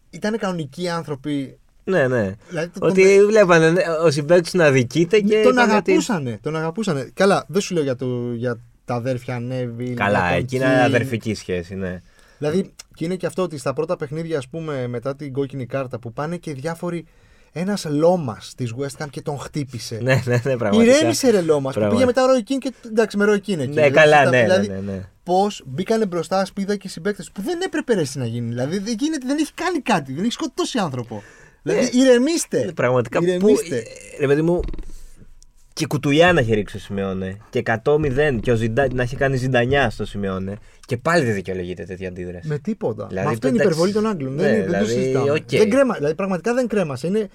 [0.10, 1.60] ήταν κανονικοί άνθρωποι.
[1.90, 2.36] Ναι, ναι.
[2.50, 6.40] Δηλαδή, το- Ότι τον- βλέπανε ναι, ο συμπαίκτης να δικείται και τον είπαν ότι- αγαπούσανε,
[6.42, 7.10] τον αγαπούσανε.
[7.14, 9.94] Καλά, δεν σου λέω για, το, για τα αδέρφια Νέβιλ.
[9.96, 10.74] Καλά, για τον εκεί είναι Κιν.
[10.76, 12.02] αδερφική σχέση, ναι.
[12.38, 16.00] Δηλαδή, και είναι και αυτό ότι στα πρώτα παιχνίδια, ας πούμε, μετά την κόκκινη κάρτα
[16.00, 17.06] που πάνε και διάφοροι.
[17.52, 20.00] Ένας Λόμας της West Ham και τον χτύπησε.
[20.02, 20.96] Ναι, ναι, ναι, πραγματικά.
[20.98, 21.74] Ηρέμησε ρε Λόμας.
[21.74, 21.90] Που Πραγματικά.
[21.90, 23.68] πήγε μετά ο Roy Keane και εντάξει με Roy Keane εκεί.
[23.74, 25.02] Ναι, καλά, ναι, ναι, δηλαδή, ναι, ναι.
[25.24, 28.48] Πώς μπήκανε μπροστά ασπίδα και συμπαίκτες που δεν έπρεπε ρε, εσύ να γίνει.
[28.50, 31.24] Δηλαδή δεν γίνεται, δεν έχει κάνει κάτι, δεν έχει σκοτώσει άνθρωπο.
[31.74, 32.60] Δηλαδή ηρεμήστε.
[32.62, 33.26] Ε, Πραγματικά που.
[33.26, 33.84] Ηρεμήστε.
[34.20, 34.60] Ρε παιδί μου,
[35.74, 37.38] και κουτουλιά να έχει ρίξει ο Σιμεώνε.
[37.50, 38.88] Και 100-0 και ο Ζιντα...
[38.94, 40.58] να έχει κάνει ζιντανιά στο Σιμεώνε.
[40.86, 42.48] Και πάλι δεν δικαιολογείται τέτοια αντίδραση.
[42.48, 43.06] Με τίποτα.
[43.08, 44.36] Δηλαδή, Μα αυτό είναι η εντάξει, υπερβολή των Άγγλων.
[44.36, 45.32] ναι, δεν, είναι- δεν δηλαδή, το συζητάμε.
[45.32, 45.50] οκ.
[45.50, 47.08] Δεν κρέμα, δηλαδή πραγματικά δεν κρέμασε.
[47.08, 47.30] Είναι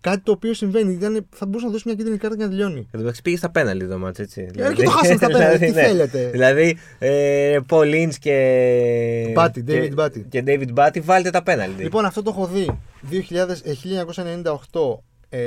[0.00, 0.92] κάτι το οποίο συμβαίνει.
[0.92, 2.78] Ήταν, θα μπορούσε να δώσει μια κίτρινη κάρτα και να τελειώνει.
[2.78, 4.48] Εν τω μεταξύ πήγε στα πέναλτι το μάτς, έτσι.
[4.56, 5.82] Ε, και το χάσαμε στα πέναλτι, τι ναι.
[5.82, 6.28] θέλετε.
[6.30, 9.30] Δηλαδή, ε, Paul Ince και.
[9.34, 10.26] Μπάτι, και- David Μπάτι.
[10.28, 11.82] Και David Μπάτι, βάλτε τα πέναλτι.
[11.82, 12.78] Λοιπόν, αυτό το έχω δει.
[13.10, 15.40] 2000, ε, 1998 ε,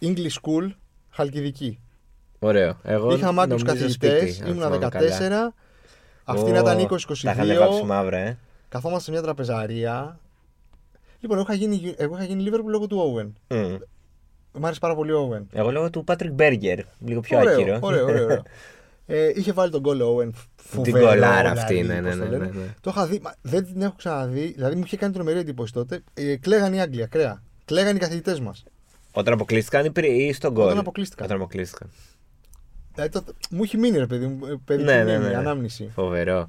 [0.00, 0.70] English School,
[1.10, 1.78] Χαλκιδική.
[2.38, 2.78] Ωραίο.
[2.82, 4.90] Εγώ Είχα μάγκου νομίζω καθηγητές, σπίτι, αν ήμουνα θυμάμαι 14.
[5.18, 5.54] καλά.
[6.24, 6.76] Αυτή Ω, να ήταν
[7.22, 7.86] Τα είχαν βάψει 20-22.
[7.86, 8.38] μαύρα, ε.
[8.68, 10.18] Καθόμαστε σε μια τραπεζαρία.
[11.20, 13.56] Λοιπόν, εγώ είχα γίνει, εγώ είχα γίνει Liverpool λόγω του Owen.
[13.56, 13.74] Μμ.
[14.52, 15.42] Μ' άρεσε πάρα πολύ ο Owen.
[15.52, 16.78] Εγώ λόγω του Patrick Berger.
[17.04, 17.78] Λίγο πιο ωραίο, άκυρο.
[17.80, 18.42] Ωραίο, ωραίο, ωραίο.
[19.06, 20.30] ε, είχε βάλει τον γκολ ο Owen.
[20.72, 22.50] Την Φοβερό, γκολάρα αυτή, δηλαδή, ναι, πώς ναι, το ναι, λένε.
[22.54, 22.74] ναι, ναι.
[22.80, 24.52] Το είχα δει, μα δεν την έχω ξαναδεί.
[24.52, 26.02] Δηλαδή μου είχε κάνει τρομερή εντύπωση τότε.
[26.14, 27.42] Ε, κλαίγαν οι Άγγλοι, ακραία.
[27.64, 28.64] Κλαίγαν οι καθηγητές μας.
[29.12, 30.64] Όταν αποκλείστηκαν ή, πριν, ή στον γκολ.
[30.66, 31.24] Όταν αποκλείστηκαν.
[31.26, 31.90] Όταν αποκλείστηκαν.
[32.94, 34.46] Δηλαδή, το, μου έχει μείνει ρε παιδί μου.
[34.46, 35.36] ε, Παιδί Ναι, ναι, ναι, ναι.
[35.36, 35.90] ανάμνηση.
[35.94, 36.48] Φοβερό.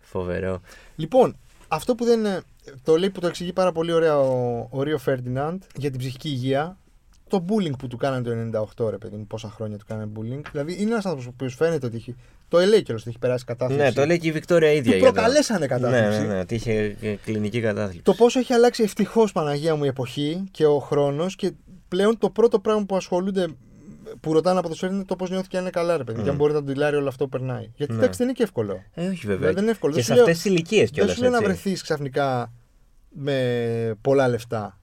[0.00, 0.60] Φοβερό.
[0.96, 1.36] Λοιπόν,
[1.68, 2.20] αυτό που δεν.
[2.64, 5.98] Ε, Το λέει που το εξηγεί πάρα πολύ ωραία ο, ο Ρίο Φέρντιναντ για την
[5.98, 6.76] ψυχική υγεία.
[7.28, 10.40] Το bullying που του κάνανε το 98, ρε παιδί μου, πόσα χρόνια του κάνανε bullying.
[10.52, 12.16] Δηλαδή είναι ένας άνθρωπος ο οποίος φαίνεται ότι έχει.
[12.48, 13.84] Το λέει κιόλας ότι έχει περάσει κατάθλιψη.
[13.84, 14.92] Ναι, το λέει και η Βικτόρια ίδια.
[14.92, 16.18] Του για το- προκαλέσανε κατάθλιψη.
[16.20, 18.02] Ναι, ναι, ναι, ότι είχε ε, κλινική κατάθλιψη.
[18.02, 21.52] Το πόσο έχει αλλάξει ευτυχώς Παναγία μου η εποχή και ο χρόνος και
[21.88, 23.46] πλέον το πρώτο πράγμα που ασχολούνται
[24.20, 26.22] που ρωτάνε από το σφαίρι είναι το πώς νιώθει και αν είναι καλά, ρε παιδί.
[26.22, 27.70] Και αν μπορεί να του ντιλάρει όλο αυτό που περνάει.
[27.74, 27.98] Γιατί Ναι.
[27.98, 28.82] εντάξει δεν είναι και εύκολο.
[28.94, 29.36] Ε, όχι βέβαια.
[29.36, 29.92] Δηλαδή, δεν είναι εύκολο.
[29.94, 31.14] Και Δεν σε σου λέω- αυτές τις ηλικίες Δεν κιόλας.
[31.14, 32.52] σου λέει να βρεθείς ξαφνικά
[33.10, 34.76] με πολλά λεφτά.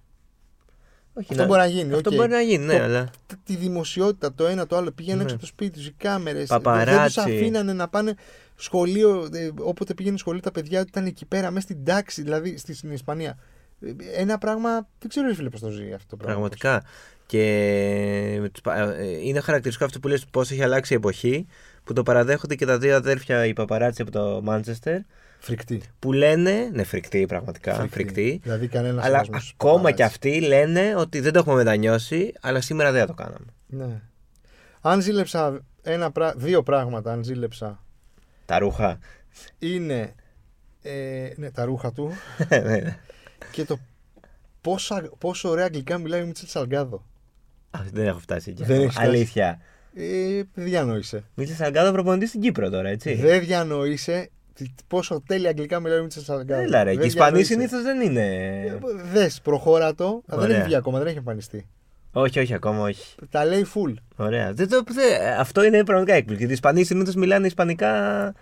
[1.13, 1.93] Όχι, Αυτό μπορεί να γίνει.
[1.93, 2.15] Αυτό οκ.
[2.15, 3.09] μπορεί να γίνει, ναι, Το- αλλά.
[3.25, 4.91] Τ- Τη δημοσιότητα, το ένα το άλλο.
[4.91, 5.21] Πήγαινε Ναι.
[5.23, 6.47] έξω από το σπίτι του, οι κάμερες.
[6.47, 7.15] Δεν Παπαράτσι.
[7.15, 8.13] τους αφήνανε να πάνε
[8.55, 9.27] σχολείο.
[9.33, 12.91] ε, Όποτε πήγαινε σχολείο, τα παιδιά ήταν εκεί πέρα, μέσα στην τάξη, δηλαδή στη- στην
[12.91, 13.37] Ισπανία.
[13.81, 14.69] Ε, Ένα πράγμα.
[14.99, 16.33] Δεν ξέρω, ρε φίλε, πώς το ζει αυτό το πράγμα.
[16.33, 16.83] Πραγματικά.
[17.29, 21.45] Και με τους πα- ε, είναι χαρακτηριστικό αυτό που λες πώς έχει αλλάξει η εποχή
[21.83, 24.99] που το παραδέχονται και τα δύο αδέρφια οι παπαράτσι από το Μάντσεστερ
[25.39, 25.81] Φρικτή.
[25.99, 31.33] που λένε, ναι φρικτή πραγματικά, φρικτή, Δηλαδή κανένας αλλά ακόμα και αυτοί λένε ότι δεν
[31.33, 33.45] το έχουμε μετανιώσει αλλά σήμερα δεν θα το κάναμε.
[33.67, 34.01] Ναι.
[34.81, 37.83] Αν ζήλεψα ένα, πρά- δύο πράγματα, αν ζήλεψα,
[38.45, 38.99] Τα ρούχα.
[39.59, 40.13] είναι
[40.81, 42.11] ε, ναι, τα ρούχα του
[42.63, 42.99] Ναι.
[43.51, 43.79] και το
[44.61, 47.03] πόσο, πόσο ωραία αγγλικά μιλάει ο Μίτσελ Σαλγκάδο.
[47.71, 48.63] Α, δεν έχω φτάσει εκεί.
[48.63, 49.07] Δεν έχεις φτάσει.
[49.07, 49.59] Αλήθεια.
[49.95, 51.23] Ε, δεν διανοείσαι.
[51.33, 53.13] Μίλησε Σαλγκάδο προπονητή στην Κύπρο τώρα, έτσι.
[53.15, 56.61] Δεν διανοείσαι τι- πόσο τέλεια αγγλικά μιλάει ο Μίτσελ Σαλγκάδο.
[56.61, 57.53] Έλα ρε, Δεν και οι Ισπανοί διανοείσαι.
[57.53, 58.79] συνήθως δεν είναι.
[59.11, 60.05] Δες, προχώρα το.
[60.05, 60.55] Α, Δεν Ωραία.
[60.55, 61.67] έχει βγει ακόμα, δεν έχει εμφανιστεί.
[62.11, 63.15] όχι, όχι, ακόμα όχι.
[63.29, 63.93] Τα λέει full.
[64.15, 64.53] Ωραία.
[64.53, 66.37] Δεν το, δεν- αυτό είναι πραγματικά έκπληξη.
[66.37, 68.33] Γιατί οι Ισπανοί συνήθως μιλάνε Ισπανικά.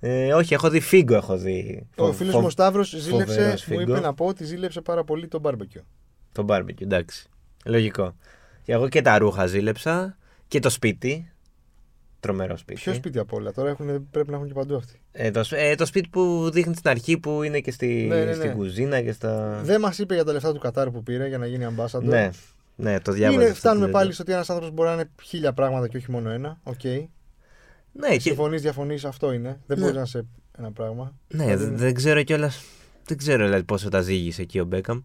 [0.00, 1.86] Ε, όχι, έχω δει Φίγκο, έχω δει.
[1.96, 3.90] Ο Φο- φίλος φο- μου ο Σταύρος ζήλεψε, φοβερός μου Φίγκο.
[3.92, 5.82] είπε να πω ότι ζήλεψε πάρα πολύ το barbecue.
[6.32, 7.28] Το barbecue, εντάξει.
[7.64, 8.14] Λογικό.
[8.66, 10.16] Και εγώ και τα ρούχα ζήλεψα
[10.48, 11.30] και το σπίτι.
[12.20, 12.80] Τρομερό σπίτι.
[12.80, 15.00] Ποιο σπίτι απ' όλα, τώρα έχουν, πρέπει να έχουν και παντού αυτοί.
[15.12, 18.16] Ε, το, σ- ε, το σπίτι που δείχνει στην αρχή που είναι και στη, Ναι,
[18.18, 18.32] ναι, ναι.
[18.32, 19.60] στην κουζίνα και στα.
[19.64, 22.02] Δεν μας είπε για τα λεφτά του Κατάρ που πήρε για να γίνει ambassador.
[22.02, 22.30] Ναι,
[22.76, 23.40] ναι, το διάβαζα.
[23.40, 25.96] Είναι, αυτό φτάνουμε το- πάλι στο ότι ένας άνθρωπος μπορεί να είναι χίλια πράγματα και
[25.96, 26.58] όχι μόνο ένα.
[26.62, 26.84] Οκ.
[27.92, 29.60] Ναι, και, Συμφωνείς, διαφωνείς, αυτό είναι.
[29.66, 29.82] Δεν Ναι.
[29.84, 30.24] μπορείς να είσαι
[30.58, 31.14] ένα πράγμα.
[31.28, 32.50] ναι Δηλαδή, δεν, δεν ξέρω κιόλα.
[33.06, 35.00] Δεν ξέρω δηλαδή, πόσο τα ζύγισε εκεί ο Μπέκαμ.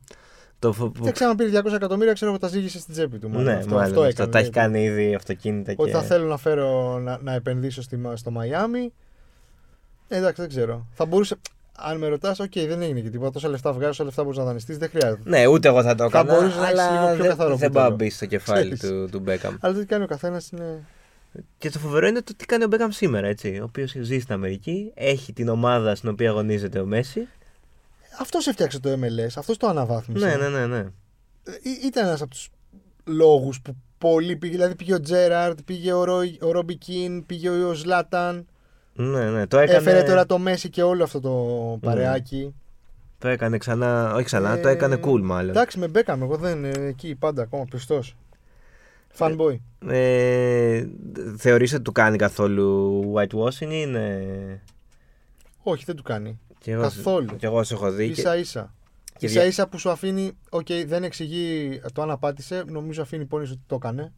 [0.62, 3.30] Το, φο- που- Δεν ξαναπήρε 200 εκατομμύρια, ξέρω εγώ τα ζύγισε στην τσέπη του.
[3.30, 3.44] μάλλον.
[3.44, 4.32] ναι, αυτό, μάλλον, αυτό αυτό, έκανε.
[4.32, 4.70] τα έχει δηλαδή.
[4.70, 5.98] κάνει ήδη αυτοκίνητα Ότι και.
[5.98, 8.94] θα θέλω να φέρω να, να επενδύσω στη, στο Μαϊάμι.
[10.08, 10.88] Ε, εντάξει, δεν ξέρω.
[10.94, 11.36] Θα μπορούσε.
[11.84, 13.32] Αν με ρωτάς, οκ, δεν έγινε και τίποτα.
[13.32, 15.22] Τόσα λεφτά βγάζεις, τόσα λεφτά μπορείς να δανειστείς, δεν χρειάζεται.
[15.30, 16.34] Ναι, ούτε εγώ θα το Θα έκανα.
[16.40, 18.10] μπορούσες να έχεις λίγο αλλά πιο δεν, καθαρό δεν πάω να κούτελο.
[18.10, 18.96] μπει στο κεφάλι Ξέρεις.
[18.98, 19.56] του, του Μπέκαμ.
[19.60, 20.84] Αλλά το τι κάνει ο καθένας είναι.
[21.58, 23.58] Και το φοβερό είναι το τι κάνει ο Μπέκαμ σήμερα, έτσι.
[23.62, 27.28] Ο οποίος ζει στην Αμερική, έχει την ομάδα στην οποία αγωνίζεται ο Μέση.
[28.20, 30.26] Αυτός έφτιαξε το MLS, αυτός το αναβάθμισε.
[30.26, 30.66] Ναι, ναι, ναι.
[30.66, 30.78] ναι.
[31.44, 31.52] Ε,
[31.86, 32.50] ήταν ένας από τους
[33.06, 34.52] λόγους που πολλοί πήγε.
[34.54, 38.48] Δηλαδή πήγε ο Τζέραρτ, πήγε ο, Ρο, ο Ρόμπι Κιν, πήγε ο Ζλάταν.
[38.94, 39.48] ναι, ναι.
[39.48, 42.56] Το έκανε, Έφερε τώρα το Μέση και όλο αυτό το παρεάκι.
[43.18, 44.14] το έκανε ξανά.
[44.14, 45.50] Όχι ξανά, Ε, το έκανε cool μάλλον.
[45.50, 48.16] Εντάξει, με Μπέκαμ, εγώ δεν είναι εκεί πάντα ακόμα πιστός.
[49.18, 49.58] Fanboy.
[49.88, 50.86] Ε,
[51.38, 54.62] θεωρείς ότι του κάνει καθόλου whitewashing ή είναι.
[55.64, 56.40] Όχι, δεν του κάνει.
[56.62, 57.36] Κι εγώ, Καθόλου.
[57.36, 58.10] Κι εγώ σε έχω δει.
[58.10, 58.74] και- σα ίσα.
[59.18, 63.26] και Ίσα δια- ίσα που σου αφήνει, οκ, δεν εξηγεί το αν απάτησε, νομίζω αφήνει
[63.26, 64.12] υπόνοιες ότι το έκανε.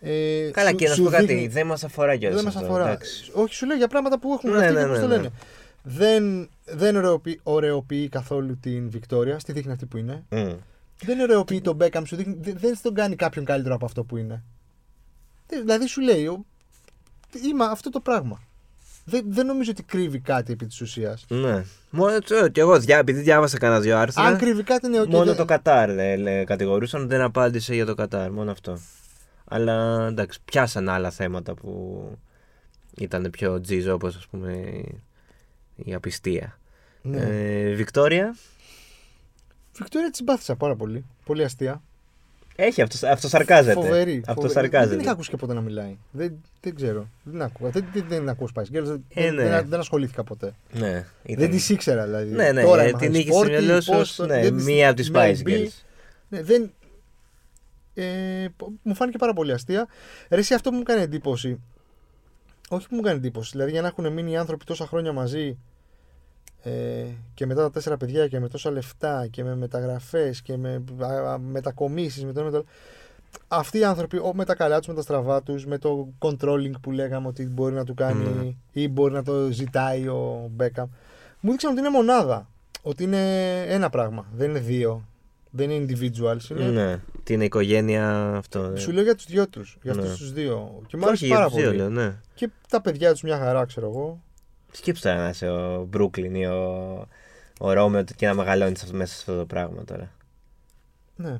[0.00, 2.42] Ε, Καλά, σου- και να σου σου πω κάτι, δείχνει- δεν μας αφορά κιόλας.
[2.42, 2.98] Δεν μας αφορά.
[3.34, 5.16] Όχι, σου λέω για πράγματα που έχουν Ναι, γραφτεί ναι, και πώς ναι, το ναι.
[5.16, 5.30] λένε.
[5.82, 10.24] Δεν, δεν ωραιοποιεί, ωραιοποιεί καθόλου την Βικτόρια, στη δείχνει αυτή που είναι.
[11.02, 14.16] Δεν ωραιοποιεί τον Μπέκαμ, σου δείχνει, δεν, δεν τον κάνει κάποιον καλύτερο από αυτό που
[14.16, 14.42] είναι.
[15.46, 16.44] Δεν- Δηλαδή σου λέει, ο,
[17.46, 18.42] είμαι αυτό το πράγμα.
[19.04, 21.24] Δεν, δεν νομίζω ότι κρύβει κάτι επί της ουσίας.
[21.28, 21.64] Ναι.
[21.90, 24.22] Μόνο το, κι εγώ διά, επειδή διάβασα κανένα δύο άρθρα.
[24.22, 25.08] Αν κρύβει κάτι, είναι οκ.
[25.08, 28.30] μόνο δεν- το Κατάρ λέ, λέ, κατηγορούσαν, δεν απάντησε για το Κατάρ.
[28.30, 28.78] Μόνο αυτό.
[29.44, 32.02] Αλλά εντάξει, πιάσαν άλλα θέματα που
[32.96, 35.02] ήταν πιο τζίζο, όπως ας πούμε η-
[35.76, 36.58] η απιστία.
[37.02, 37.20] Ναι.
[37.20, 38.36] Ε, Βικτόρια.
[39.78, 41.04] Βικτόρια τη συμπάθησα πάρα πολύ.
[41.24, 41.82] Πολύ αστεία.
[42.62, 43.72] Έχει, αυτό, αυτό σαρκάζεται.
[43.74, 44.16] Φοβερή.
[44.26, 44.52] Αυτό φοβερή.
[44.52, 44.90] σαρκάζεται.
[44.94, 45.96] Δεν την ακούσει και ποτέ να μιλάει.
[46.10, 47.08] Δεν, δεν ξέρω.
[47.22, 47.70] Δεν ακούω.
[47.70, 48.84] Δεν, δεν, δεν ακούω Spice Girls.
[48.84, 49.48] Δεν, Ε, ναι.
[49.48, 50.54] δεν, δεν ασχολήθηκα ποτέ.
[50.72, 51.40] Ναι, ήταν...
[51.40, 52.30] Δεν τις ήξερα δηλαδή.
[52.30, 54.26] Ναι, ναι, Τώρα ε, είμαι την high είχε στο sporty, μυαλό σου πώς ως, το-
[54.26, 55.48] ναι, δεν τις- μία από τις Spice maybe.
[55.48, 55.68] Girls.
[56.28, 56.72] Ναι, δεν...
[57.94, 58.46] Ε,
[58.82, 59.88] μου φάνηκε πάρα πολύ αστεία.
[60.28, 61.60] Ρε, εσύ αυτό που μου κάνει εντύπωση.
[62.68, 63.50] Όχι που μου κάνει εντύπωση.
[63.52, 65.58] Δηλαδή για να έχουν μείνει οι άνθρωποι τόσα χρόνια μαζί
[66.62, 70.82] ε, και μετά τα τέσσερα παιδιά και με τόσα λεφτά και με μεταγραφές και με
[71.00, 72.66] α, α, μετακομίσεις με το ένα με το άλλο.
[73.48, 76.72] Αυτοί οι άνθρωποι ο, με τα καλά τους, με τα στραβά τους, με το controlling
[76.80, 78.52] που λέγαμε ότι μπορεί να του κάνει Ναι.
[78.72, 80.88] ή μπορεί να το ζητάει ο Μπέκαμ.
[81.40, 82.48] Μου δείξαν ότι είναι μονάδα.
[82.82, 84.26] Ότι είναι ένα πράγμα.
[84.34, 85.04] Δεν είναι δύο.
[85.50, 86.50] Δεν είναι individuals.
[86.50, 86.64] Είναι...
[86.70, 88.68] Ναι, την οικογένεια αυτό.
[88.68, 88.78] ναι.
[88.78, 89.78] Σου λέω για τους δυο τους.
[89.82, 90.00] Για Ναι.
[90.02, 90.80] αυτούς τους δύο.
[90.86, 91.76] Και μου Και άρεσε όχι, πάρα για τους δύο, πολύ.
[91.78, 92.16] λέω, ναι.
[92.34, 94.22] Και τα παιδιά τους μια χαρά, ξέρω εγώ.
[94.72, 97.08] Σκέψτε τώρα να είσαι ο Μπρούκλιν ή ο,
[97.58, 100.12] ο Ρόμεο και να μεγαλώνεις μέσα σε αυτό το πράγμα τώρα.
[101.16, 101.38] Ναι.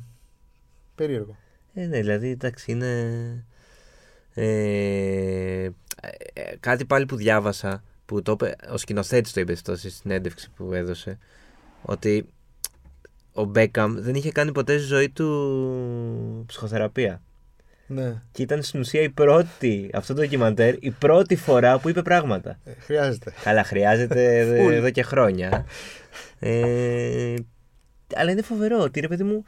[0.94, 1.36] Περίεργο.
[1.74, 3.44] Ε, ναι, δηλαδή εντάξει είναι.
[4.34, 5.64] Ε,
[6.32, 10.50] ε, κάτι πάλι που διάβασα που το είπε, ο σκηνοθέτης το είπε αυτό στη συνέντευξη
[10.50, 11.18] που έδωσε
[11.82, 12.26] ότι
[13.32, 17.22] ο Μπέκαμ δεν είχε κάνει ποτέ στη ζωή του ψυχοθεραπεία.
[17.92, 18.22] Ναι.
[18.32, 22.58] Και ήταν στην ουσία η πρώτη, αυτό το ντοκιμαντέρ, η πρώτη φορά που είπε πράγματα.
[22.64, 23.32] Ε, χρειάζεται.
[23.42, 24.46] Καλά, χρειάζεται Full.
[24.58, 25.64] εδώ- εδώ και χρόνια.
[26.38, 27.34] Ε,
[28.14, 29.44] αλλά είναι φοβερό ότι ρε παιδί μου,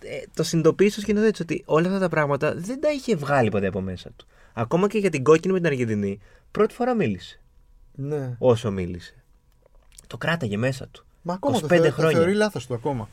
[0.00, 3.66] ε, το συνειδητοποίησε ο σκηνοθέτη ότι όλα αυτά τα πράγματα δεν τα είχε βγάλει ποτέ
[3.66, 4.26] από μέσα του.
[4.52, 6.20] Ακόμα και για την κόκκινη με την Αργεντινή,
[6.50, 7.40] πρώτη φορά μίλησε.
[7.94, 8.34] Ναι.
[8.38, 9.14] Όσο μίλησε.
[10.06, 11.04] Το κράταγε μέσα του.
[11.22, 12.12] Μα ακόμα 25 το, θεωρεί, χρόνια.
[12.12, 13.08] το θεωρεί λάθος του ακόμα.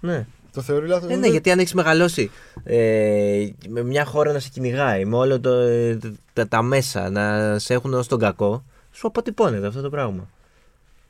[0.00, 0.26] Ναι.
[0.56, 1.10] Το θεωρεί λάθος.
[1.10, 2.30] Ε, ναι, γιατί αν έχεις μεγαλώσει
[2.64, 5.98] ε, με μια χώρα να σε κυνηγάει, με όλα το, ε,
[6.32, 10.28] τα, τα μέσα να σε έχουν ως τον κακό, σου αποτυπώνεται αυτό το πράγμα.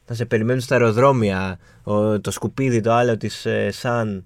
[0.09, 4.25] Να σε περιμένουν στα αεροδρόμια ο, το σκουπίδι το άλλο της ε, Σαν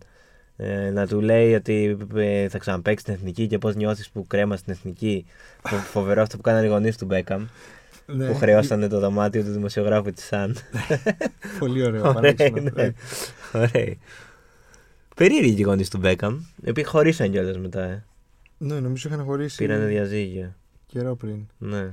[0.57, 4.57] ε, να του λέει ότι ε, θα ξαναπέξει την εθνική και πώς νιώθεις που κρέμα
[4.57, 5.27] στην εθνική.
[5.69, 7.47] Φο- Φοβερό αυτό που κάνανε οι γονείς του Μπέκαμ.
[8.07, 8.27] Ναι.
[8.27, 10.57] Που χρεώσανε το δωμάτιο του δημοσιογράφου της Σαν.
[11.59, 12.01] Πολύ ωραίο.
[12.09, 12.71] Ωραία, παράξενο.
[12.75, 12.93] ναι.
[13.53, 13.95] Ωραία.
[15.17, 16.41] Περίεργοι οι γονεί του Μπέκαμ.
[16.65, 17.83] Οι οποίοι χωρίσαν κιόλα μετά.
[17.83, 18.05] Ε.
[18.59, 20.55] Ναι, νομίζω είχαν χωρίσει Πήρανε διαζύγιο.
[20.87, 21.37] καιρό πριν.
[21.59, 21.89] Ναι.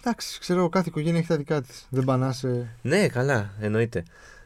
[0.00, 1.86] Εντάξει, ξέρω, κάθε οικογένεια έχει τα δικά της.
[1.90, 2.68] Δεν πάνε σε.
[2.82, 4.02] Ναι, καλά, εννοείται.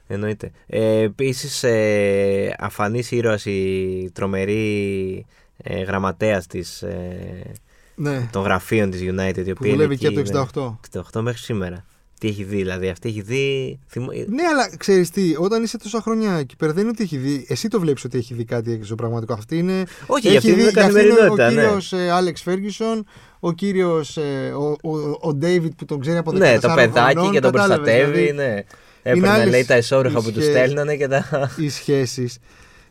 [0.07, 0.51] εννοείται.
[0.67, 7.53] Ε, Επίσης, ε, αφανής ήρωας η τρομερή ε, γραμματέας της, ε,
[7.95, 9.37] Ναι, των γραφείων της United.
[9.37, 11.11] Η που οποία δουλεύει είναι και εκεί, από το 68.
[11.19, 11.85] 68 μέχρι σήμερα.
[12.21, 12.89] Τι έχει δει, δηλαδή.
[12.89, 13.79] Αυτή έχει δει.
[13.89, 17.17] θυμο- Ναι, αλλά ξέρεις τι, όταν είσαι τόσα χρόνια εκεί πέρα, δεν είναι ότι έχει
[17.17, 17.47] δει.
[17.49, 19.33] Εσύ το βλέπεις ότι έχει δει κάτι έξω πραγματικό.
[19.33, 19.85] Αυτή είναι.
[20.07, 21.47] Όχι, για αυτή είναι για αυτή είναι καθημερινότητα.
[21.47, 21.55] Ο ναι.
[21.63, 23.07] κύριος Άλεξ Φέργισον,
[23.41, 24.17] ο κύριος.
[24.59, 27.53] ο, ο, ο Ντέιβιτ που τον ξέρει από 14 Ναι, το παιδάκι χρονών, και τον
[27.53, 28.21] κατάλαβες, προστατεύει.
[28.21, 28.63] δηλαδή, ναι.
[29.03, 31.51] Έπαιρνε άλλες λέει τα εσόρουχα που τους οι σχέ- στέλνανε και τα.
[31.57, 32.39] οι σχέσεις.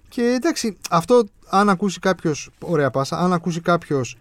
[0.10, 2.50] Και εντάξει, αυτό αν ακούσει κάποιος.
[2.60, 3.18] Ωραία πάσα.
[3.18, 4.18] Αν ακούσει κάποιος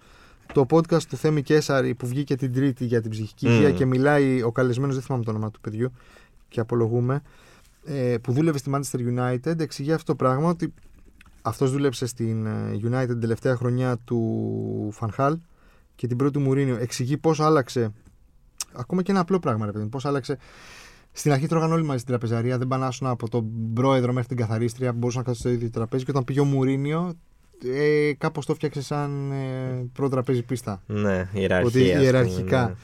[0.52, 3.54] το podcast του Θέμη Κέσαρη που βγήκε την Τρίτη για την ψυχική Μμμ.
[3.54, 5.92] υγεία και μιλάει ο καλεσμένος, δεν θυμάμαι το όνομα του παιδιού
[6.48, 7.22] και απολογούμε,
[7.84, 10.74] ε, που δούλευε στη Manchester United, εξηγεί αυτό το πράγμα ότι
[11.42, 15.38] αυτός δούλεψε στην ε, United την τελευταία χρονιά του Φανχάλ
[15.94, 16.76] και την πρώτη του Μουρίνιο.
[16.76, 17.92] Εξηγεί πώς άλλαξε.
[18.72, 19.90] Ακόμα και ένα απλό πράγμα, ρε παιδί μου.
[19.90, 20.38] Πώς άλλαξε.
[21.12, 22.58] Στην αρχή τρώγαν όλοι μαζί στην τραπεζαρία.
[22.58, 26.04] Δεν πανάσουν από τον πρόεδρο μέχρι την καθαρίστρια που μπορούσαν να κάτσουν στο ίδιο τραπέζι.
[26.04, 27.14] Και όταν πήγε ο Μουρίνιο,
[27.64, 30.82] ε, κάπως το φτιάξε σαν ε, πρώτο τραπέζι πίστα.
[30.86, 31.66] Ναι, ιεραρχία.
[31.66, 32.66] Ότι ας πούμε, ιεραρχικά.
[32.66, 32.74] ναι.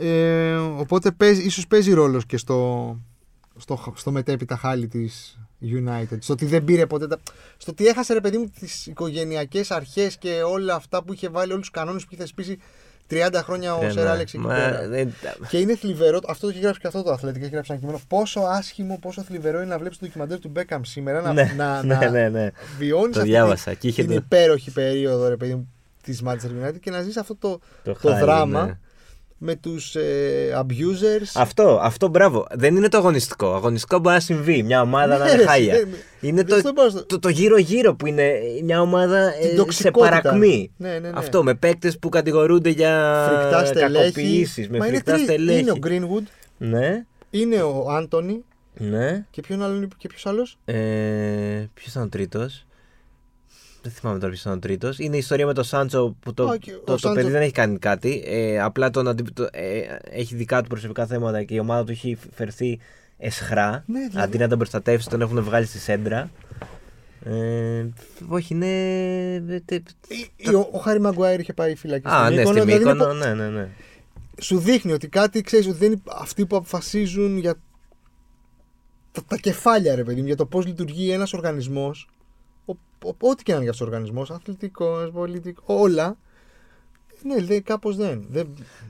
[0.00, 2.96] Ε, οπότε παίζει, ίσως παίζει ρόλος και στο,
[3.56, 6.16] στο, στο μετέπειτα χάλι της United.
[6.18, 7.18] Στο ότι δεν πήρε ποτέ τα...
[7.56, 11.52] Στο ότι έχασε ρε παιδί μου τις οικογενειακές αρχές και όλα αυτά που είχε βάλει,
[11.52, 12.58] όλους τους κανόνες που είχε θεσπίσει
[13.10, 14.10] 30 χρόνια ο Ναι, Σερ ναι.
[14.10, 14.88] Άλεξ εκεί Μα, πέρα.
[14.88, 15.12] δεν-
[15.48, 18.00] Και είναι θλιβερό, αυτό το έχει γράψει και αυτό το αθλητικό, έχει γράψει ένα κείμενο.
[18.08, 21.82] Πόσο άσχημο, πόσο θλιβερό είναι να βλέπεις το ντοκιμαντέρ του Μπέκαμ σήμερα να, Ναι, να,
[21.82, 22.50] ναι, να ναι, ναι.
[22.78, 23.74] βιώνεις Το διάβασα.
[23.74, 27.16] Και είχε την το, υπέροχη περίοδο ρε παιδί μου της Manchester United και να ζεις
[27.16, 28.78] αυτό το, το, το χάλι, δράμα ναι.
[29.38, 31.30] Με τους ε, abusers.
[31.34, 32.46] Αυτό, αυτό μπράβο.
[32.50, 33.54] Δεν είναι το αγωνιστικό.
[33.54, 34.62] Αγωνιστικό μπορεί να συμβεί.
[34.62, 35.74] Μια ομάδα Ναι, να είναι ρε, χάλια.
[35.74, 35.88] δεν-
[36.20, 38.32] Είναι δεν το, στο πάω στο- το, το γύρω-γύρω που είναι
[38.64, 40.20] μια ομάδα Την ε, σε τοξικότητα.
[40.20, 40.70] παρακμή.
[40.76, 41.10] Ναι, ναι, ναι.
[41.14, 43.92] Αυτό με παίκτες που κατηγορούνται για φρικτά στελέχη.
[44.12, 45.24] κακοποιήσεις, Με Μα είναι φρικτά τρεις.
[45.24, 45.58] στελέχη.
[45.60, 46.22] Είναι ο Greenwood,
[46.58, 49.24] Ναι, είναι ο Άντωνη ναι.
[49.30, 50.74] και ποιον άλλον και ποιος άλλος; Ε,
[51.74, 52.66] ποιος ήταν ο τρίτος;
[53.82, 54.98] Δεν θυμάμαι τώρα ποιος ήταν ο τρίτος.
[54.98, 57.30] Είναι η ιστορία με τον Σάντσο που το, Α, και ο το, το Σάντσο- παιδί
[57.30, 58.22] δεν έχει κάνει κάτι.
[58.26, 61.90] Ε, απλά τον, αντι- το- ε, έχει δικά του προσωπικά θέματα και η ομάδα του
[61.92, 62.78] έχει φερθεί
[63.18, 63.84] εσχρά.
[63.86, 64.18] Ναι, δηλαδή.
[64.26, 66.30] Αντί να τον προστατεύσει, τον έχουν βγάλει στη σέντρα.
[67.24, 67.84] Ε,
[68.28, 68.66] όχι, είναι.
[69.54, 72.60] ε, τε- Ή- ή Ο, ο Χάρη Μαγκουάιρ είχε πάει φυλακή Α, στην ναι, Μύκονο,
[72.60, 73.68] στη δηλαδή είναι Μύκονο, πο- ναι, ναι, ναι.
[74.40, 77.54] Σου δείχνει ότι κάτι ξέρεις ότι δεν είναι αυτοί που αποφασίζουν για
[79.12, 82.08] τα, τα κεφάλια, ρε παιδί μου, για το πώς λειτουργεί ένας οργανισμός.
[83.02, 86.16] Ό,τι και να είναι για αυτό ο οργανισμό, αθλητικός, πολιτικό, όλα.
[87.22, 88.26] Ναι, δεν, κάπως δεν.
[88.30, 88.48] Δεν,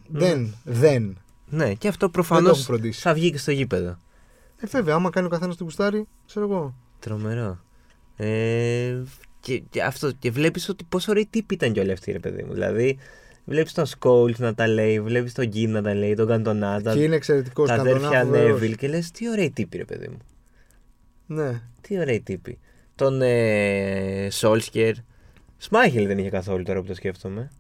[0.09, 1.19] δεν, δεν.
[1.49, 3.01] Ναι, και αυτό Δεν προφανώς το έχουν φροντίσει.
[3.01, 3.99] θα βγει και στο γήπεδο.
[4.61, 6.75] Ε, βέβαια, άμα κάνει ο καθένας την κουστάρι, ξέρω εγώ.
[6.99, 7.59] Τρομερό.
[8.17, 9.03] Ε,
[9.41, 12.43] και, και, αυτό, και βλέπεις ότι πόσο ωραίοι τύποι ήταν κι όλοι αυτοί, ρε παιδί
[12.43, 12.53] μου.
[12.53, 12.99] Δηλαδή,
[13.45, 16.93] βλέπεις τον Σκόλτ να τα λέει, βλέπεις τον Γκίν να τα λέει, τον Καντονά, τα,
[16.93, 20.19] και είναι εξαιρετικός τα αδέρφια Νέβιλ και λες τι ωραίοι τύποι, ρε παιδί μου.
[21.27, 21.63] Ναι.
[21.81, 22.59] Τι ωραίοι τύποι.
[22.99, 24.95] Τον ε, Σόλσκερ.
[25.59, 27.51] Σμάχελ δεν είχε καθόλου τώρα που το σκέφτομαι.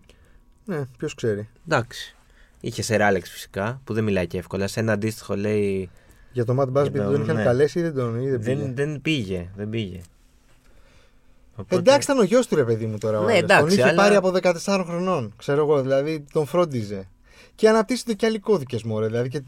[0.65, 1.49] Ναι, ποιος ξέρει.
[1.69, 2.17] Εντάξει.
[2.61, 4.67] Είχε σε Ράλεξ φυσικά, που δεν μιλάει και εύκολα.
[4.67, 5.91] Σε ένα αντίστοιχο λέει.
[6.33, 7.43] Για το Matt Busby Για τον- τον είχαν ναι.
[7.43, 8.55] καλέσει ή δεν τον ή δεν πήγε.
[8.57, 9.49] Δεν, δεν πήγε.
[9.57, 10.01] Δεν πήγε.
[11.57, 13.19] Οπότε- Εντάξει, ήταν ο γιος του ρε παιδί μου τώρα.
[13.19, 13.43] ο Ναι, άλλος.
[13.43, 15.33] εντάξει, τον είχε αλλά- πάρει από 14 χρονών.
[15.37, 17.09] Ξέρω εγώ, δηλαδή τον φρόντιζε.
[17.55, 19.07] Και αναπτύσσονται και άλλοι κώδικες μωρέ.
[19.07, 19.43] Δηλαδή και...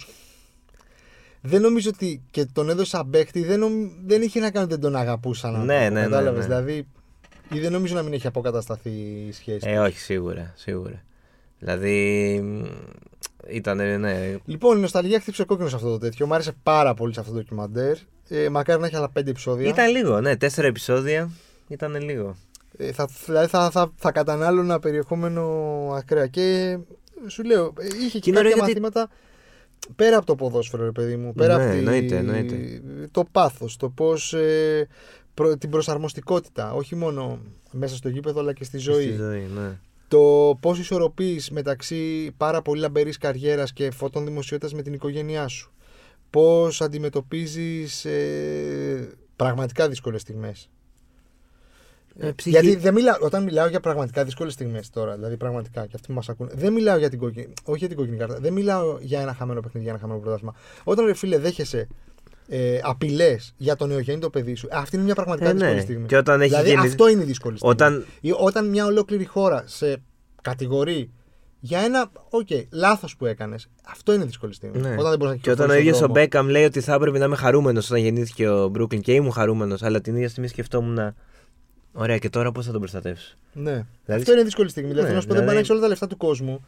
[1.43, 4.72] Δεν νομίζω ότι και τον έδωσε σαν παίχτη, δεν, νομ- δεν είχε να κάνει ότι
[4.74, 5.64] δεν τον αγαπούσαν.
[5.64, 6.55] Ναι, ναι, ναι, Κατάλαβες, ναι.
[6.55, 6.86] Δηλαδή,
[7.53, 8.91] ή δεν νομίζω να μην έχει αποκατασταθεί
[9.28, 9.70] η σχέση.
[9.70, 11.03] Ε, όχι, σίγουρα, σίγουρα.
[11.59, 12.45] Δηλαδή.
[13.49, 14.36] Ήταν, ναι.
[14.45, 16.26] Λοιπόν, η νοσταλγία χτύψε κόκκινος σε αυτό το τέτοιο.
[16.26, 17.97] Μ' άρεσε πάρα πολύ σε αυτό το ντοκιμαντέρ.
[18.28, 19.68] Ε, μακάρι να έχει άλλα πέντε επεισόδια.
[19.68, 20.36] Ήταν λίγο, ναι.
[20.36, 21.30] Τέσσερα επεισόδια.
[21.68, 22.36] Ήταν λίγο.
[22.76, 25.45] Ε, θα, δηλαδή θα, θα, θα κατανάλωνα περιεχόμενο
[25.97, 26.26] ακραία.
[26.26, 26.78] Και
[27.26, 29.09] σου λέω, ε, είχε και είναι κάποια ωραίο γιατί- μαθήματα
[29.97, 31.33] πέρα από το ποδόσφαιρο, ρε παιδί μου.
[31.33, 32.81] Πέρα Ναι, από τη- εννοείται, εννοείται.
[33.11, 34.89] το πάθος, το πώς, ε,
[35.35, 37.39] προ- την προσαρμοστικότητα, όχι μόνο
[37.72, 39.03] μέσα στο γήπεδο αλλά και στη ζωή.
[39.05, 39.78] Στη ζωή, ναι.
[40.09, 45.72] Το πώς ισορροπείς μεταξύ πάρα πολύ λαμπερής καριέρας και φωτών δημοσιότητας με την οικογένειά σου.
[46.31, 50.68] Πώς αντιμετωπίζεις ε, πραγματικά δύσκολες στιγμές.
[52.18, 55.92] Ε, ψυχή- Γιατί δεν μιλάω, όταν μιλάω για πραγματικά δύσκολες στιγμές τώρα, δηλαδή πραγματικά και
[55.94, 58.52] αυτοί που μας ακούνε, δεν μιλάω για την κόκκινη, όχι για την κόκκινη κάρτα, δεν
[58.52, 60.54] μιλάω για ένα χαμένο παιχνίδι, για ένα χαμένο πρωτάθλημα.
[60.84, 61.88] Όταν ρε φίλε δέχεσαι
[62.48, 65.58] ε, απειλές για το νεογέννητο παιδί σου, αυτή είναι μια πραγματικά Ε, ναι.
[65.58, 66.06] δύσκολη στιγμή.
[66.06, 67.74] Και όταν έχει δηλαδή γεννη- αυτό είναι η δύσκολη στιγμή.
[67.74, 70.02] Όταν- Ή όταν μια ολόκληρη χώρα σε
[70.42, 71.11] κατηγορεί
[71.61, 74.80] για ένα, οκ, λάθος που έκανες, αυτό είναι δύσκολη στιγμή.
[74.80, 74.88] Ναι.
[74.98, 76.26] Όταν δεν μπορείς να Και όταν ο κυκλοφορείς ίδιος στον ο δρόμο.
[76.26, 79.82] Μπέκαμ λέει ότι θα έπρεπε να είμαι χαρούμενος όταν γεννήθηκε ο Μπρούκλιν και ήμουν χαρούμενος,
[79.82, 81.14] αλλά την ίδια στιγμή σκεφτόμουν.
[81.93, 83.34] Ωραία, και τώρα πώς θα τον προστατεύσω.
[83.53, 83.70] Ναι.
[83.72, 83.86] Δηλαδή-
[84.22, 84.88] Αυτό είναι δύσκολη στιγμή.
[84.91, 86.16] Δηλαδή, Ναι, θέλω να σου πω, δεν δηλαδή- μπορεί να έχει όλα τα λεφτά του
[86.16, 86.64] κόσμου.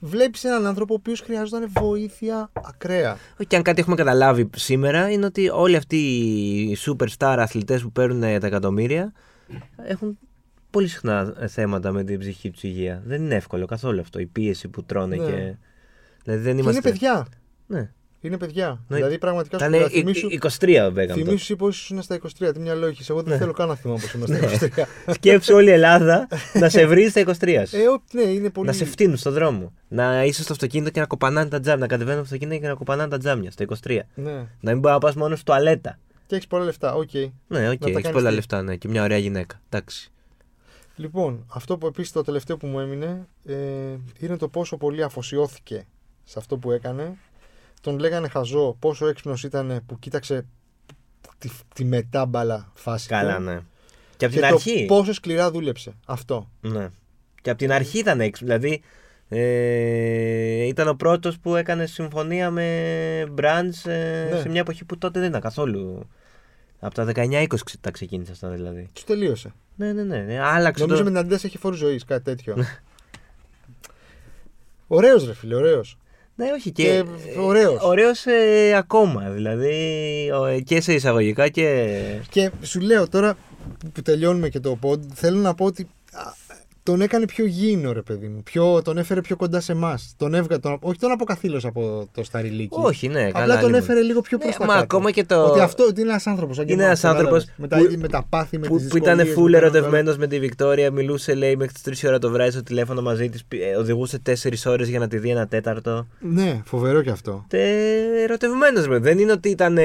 [0.00, 3.12] Βλέπεις έναν άνθρωπο ο οποίος χρειάζονταν βοήθεια ακραία.
[3.38, 7.92] Όχι, και αν κάτι έχουμε καταλάβει σήμερα είναι ότι όλοι αυτοί οι superstar αθλητές που
[7.92, 9.12] παίρνουν τα εκατομμύρια
[9.76, 10.18] έχουν
[10.70, 13.02] πολύ συχνά ε, θέματα με την ψυχική τους υγεία.
[13.06, 14.18] Δεν είναι εύκολο καθόλου αυτό.
[14.18, 15.24] Η πίεση που τρώνε Ναι.
[15.24, 15.54] και.
[16.24, 16.80] Δηλαδή δεν Και είμαστε.
[16.88, 17.26] είναι παιδιά.
[17.66, 17.90] Ναι.
[18.26, 18.80] Είναι παιδιά.
[18.88, 18.96] Ναι.
[18.96, 21.16] Δηλαδή πραγματικά σου Ήταν λέω, ε- θυμήσου, 23 ο Μπέκαμ.
[21.16, 21.28] τότε.
[21.28, 22.52] θυμήσου πω ήσουν στα 23.
[22.52, 23.08] Τι μυαλό έχεις.
[23.10, 23.38] Εγώ δεν Ναι.
[23.38, 24.26] θέλω καν να θυμάμαι πώ ήμουν
[24.58, 24.86] στα 23.
[25.14, 27.76] Σκέψου όλη η Ελλάδα να σε βρίζει στα 23 σου.
[27.76, 28.66] ε, ό, ναι, είναι πολύ.
[28.66, 29.72] Να σε φτύνουν στον δρόμο.
[29.88, 31.80] Να είσαι στο αυτοκίνητο και να κοπανάνε τα τζάμια.
[31.80, 33.98] Να κατεβαίνουν στο αυτοκίνητο και να κοπανάνε τα τζάμια στα 23.
[34.14, 34.32] Ναι.
[34.60, 35.98] Να μην μπορείς να πας μόνο στο τουαλέτα.
[36.26, 36.94] Και έχεις πολλά λεφτά.
[36.94, 37.10] Οκ.
[37.14, 38.34] Ναι, οκ, τα έχεις κάνεις πολλά τι.
[38.34, 39.60] λεφτά, ναι, και μια ωραία γυναίκα.
[39.68, 40.10] Εντάξει.
[40.96, 43.54] Λοιπόν, αυτό που επίσης το τελευταίο που μου έμεινε ε,
[44.18, 45.86] είναι το πόσο πολύ αφοσιώθηκε
[46.24, 47.16] σε αυτό που έκανε.
[47.80, 50.46] Τον λέγανε χαζό πόσο έξυπνος ήταν που κοίταξε
[51.38, 53.08] τη, τη μετάμπαλα φάση.
[53.08, 53.60] Καλά, του ναι.
[54.16, 54.84] Και από Και την το αρχή.
[54.84, 55.92] πόσο σκληρά δούλεψε.
[56.06, 56.50] Αυτό.
[56.60, 56.88] Ναι.
[57.42, 58.58] Και από την αρχή ήταν έξυπνος.
[58.58, 58.82] Δηλαδή
[59.28, 64.40] ε, ήταν ο πρώτος που έκανε συμφωνία με brands ε, Ναι.
[64.40, 66.08] σε μια εποχή που τότε δεν ήταν καθόλου.
[66.80, 67.46] Από τα 19-20
[67.80, 68.90] τα ξεκίνησε αυτά δηλαδή.
[68.92, 69.52] Του τελείωσε.
[69.76, 70.18] Ναι, ναι, ναι.
[70.18, 70.40] ναι.
[70.40, 71.10] Άλλαξε Νομίζω το...
[71.10, 72.56] με την Adidas έχει φόρου ζωής, κάτι τέτοιο.
[74.86, 75.98] Ωραίος ρε φίλε, ωραίος.
[76.36, 76.70] Ναι, όχι.
[76.70, 77.04] Και, Και
[77.38, 77.82] ωραίος.
[77.82, 79.30] Ωραίος ε, ακόμα.
[79.30, 79.74] Δηλαδή
[80.40, 81.96] ο, ε, και σε εισαγωγικά και.
[82.30, 83.36] Και σου λέω τώρα
[83.92, 86.22] που τελειώνουμε και το pod, θέλω να πω ότι α,
[86.86, 88.42] τον έκανε πιο γήινο ρε παιδί μου.
[88.42, 90.14] Πιο, τον έφερε πιο κοντά σε εμάς.
[90.16, 92.68] Τον έβγα, τον, όχι τον αποκαθήλωσε από το σταριλίκι.
[92.70, 93.44] Όχι, ναι, καλά.
[93.44, 93.74] Απλά τον λοιπόν.
[93.74, 94.82] έφερε λίγο πιο Ναι, προς τα μα κάτω.
[94.84, 96.58] ακόμα και το- Ότι αυτό ότι είναι ένας άνθρωπος.
[96.66, 99.38] Είναι ένας άνθρωπος με, τα, που- με τα πάθη, με που, τις που ήταν δυσκολίες,
[99.38, 102.50] full με τα- ερωτευμένος με τη Βικτόρια, μιλούσε λέει μέχρι τις 3 ώρα το βράδυ
[102.50, 103.42] στο τηλέφωνο μαζί της,
[103.78, 106.06] οδηγούσε 4 ώρες για να τη δει ένα τέταρτο.
[106.20, 107.44] Ναι, φοβερό κι αυτό.
[107.48, 107.62] Τε
[108.22, 109.78] ερωτευμένος, δεν είναι ότι ήταν.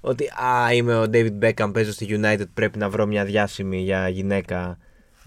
[0.00, 4.08] Ότι α, είμαι ο David Beckham, παίζω στη United, πρέπει να βρω μια διάσημη για
[4.08, 4.76] γυναίκα ε,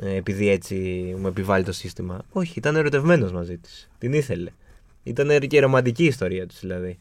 [0.02, 0.76] επειδή έτσι
[1.20, 2.22] μου επιβάλλει το σύστημα.
[2.32, 3.90] Όχι, ήταν ερωτευμένος μαζί της.
[3.98, 4.52] Την ήθελε.
[5.04, 7.00] Ήταν και ρομαντική η ιστορία του δηλαδή.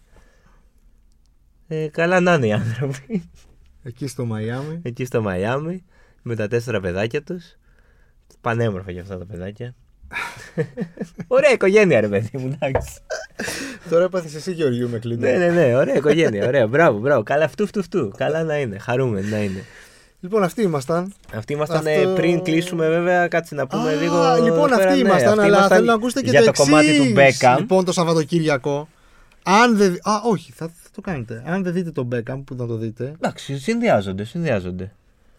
[1.69, 3.31] Ε, καλά να είναι οι άνθρωποι.
[3.83, 4.81] Εκεί στο Μαϊάμι.
[4.83, 5.85] εκεί στο Μαϊάμι
[6.23, 7.57] με τα τέσσερα παιδάκια τους
[8.41, 9.75] Πανέμορφα και αυτά τα παιδάκια.
[11.27, 13.01] ωραία οικογένεια, ρε παιδί μου, εντάξει.
[13.91, 15.21] Τώρα έπαθες εσύ Γεωργίου με κλείνω.
[15.21, 16.47] ναι, ναι, ναι, ωραία οικογένεια.
[16.47, 17.23] Ωραία, μπράβο, μπράβο.
[17.23, 18.13] Καλά, αυτού, αυτού, αυτού.
[18.17, 18.79] Καλά να είναι.
[18.79, 19.65] Χαρούμενοι να είναι.
[20.21, 21.13] Λοιπόν, αυτοί ήμασταν.
[21.35, 24.35] Αυτοί ήμασταν Αυτό- ε, πριν κλείσουμε, βέβαια, κάτσε να πούμε Α, λίγο.
[24.45, 26.53] Λοιπόν, τώρα, αυτοί ναι, ήμασταν, αυτοί αλλά ήμασταν θέλω να ακούσετε και για το, το
[26.63, 27.57] κομμάτι του εξής, Beckham.
[27.59, 28.89] Λοιπόν, το Σαββατοκύριακο.
[29.43, 29.93] Αν δεν.
[30.03, 31.43] Α, όχι, θα, θα το κάνετε.
[31.47, 34.93] Αν δεν δείτε τον Beckham, που θα το δείτε, Εντάξει, συνδυάζονται, συνδυάζονται.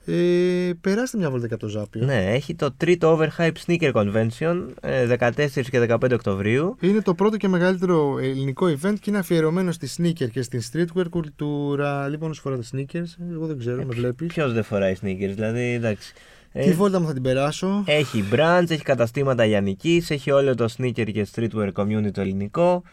[0.05, 2.05] Ε, περάστε μια βόλτα και από το Ζάπιο.
[2.05, 5.31] Ναι, έχει το τρίτο Overhype Sneaker Convention ε, 14
[5.69, 6.75] και 15 Οκτωβρίου.
[6.79, 11.05] Είναι το πρώτο και μεγαλύτερο ελληνικό event και είναι αφιερωμένο στη sneaker και στην streetwear
[11.09, 12.07] κουλτούρα.
[12.07, 14.27] Λοιπόν, όσοι φοράτε sneakers, εγώ δεν ξέρω, με βλέπεις.
[14.27, 16.13] Ποιος δεν φοράει sneakers, δηλαδή εντάξει.
[16.51, 20.67] Ε, Τι βόλτα μου θα την περάσω; Έχει brands, έχει καταστήματα λιανικής, έχει όλο το
[20.77, 22.83] sneaker και streetwear community το ελληνικό.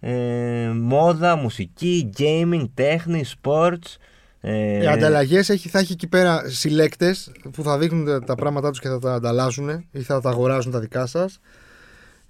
[0.00, 3.96] Ε, μόδα, μουσική, gaming, τέχνη, sports.
[4.44, 8.80] Ε, Ε, Ανταλλαγές θα έχει εκεί πέρα συλλέκτες που θα δείχνουν τα, τα πράγματά τους
[8.80, 11.40] και θα τα ανταλλάσσουν ή θα τα αγοράζουν τα δικά σας.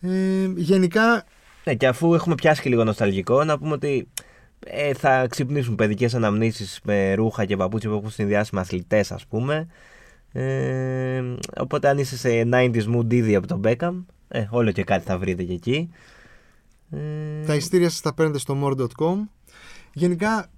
[0.01, 0.09] Ε,
[0.57, 1.25] γενικά,
[1.65, 4.09] Ναι, και αφού έχουμε πιάσει και λίγο νοσταλγικό, να πούμε ότι
[4.67, 9.27] ε, θα ξυπνήσουν παιδικές αναμνήσεις με ρούχα και παπούτσια που έχουν συνδυάσει με αθλητές, ας
[9.27, 9.67] πούμε.
[10.33, 11.23] Ε,
[11.57, 15.19] οπότε αν είσαι σε 90s mood ήδη από τον Beckham, ε, όλο και κάτι θα
[15.19, 15.91] βρείτε και εκεί.
[16.91, 19.15] Ε, τα ειστήρια σας τα παίρνετε στο more.com.
[19.93, 20.51] Γενικά,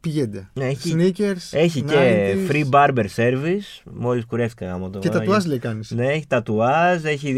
[0.00, 0.50] πηγαίνετε.
[0.52, 3.82] Ναι, έχει- Sneakers, Έχει και 90s, free barber service.
[3.84, 5.90] Μόλις κουρεύτηκα άμα το Και τατουάζ λέει κάνεις.
[5.90, 7.32] Ναι, έχει τατουάζ, έχει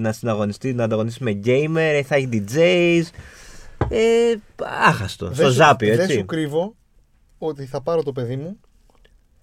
[0.00, 3.02] να συναγωνιστεί, να ανταγωνιστεί με gamer, θα έχει DJs.
[3.88, 4.34] Ε,
[4.86, 5.30] άχαστο.
[5.34, 6.24] στο ζάπιο, Δεν σου έτσι.
[6.24, 6.74] κρύβω
[7.38, 8.56] ότι θα πάρω το παιδί μου.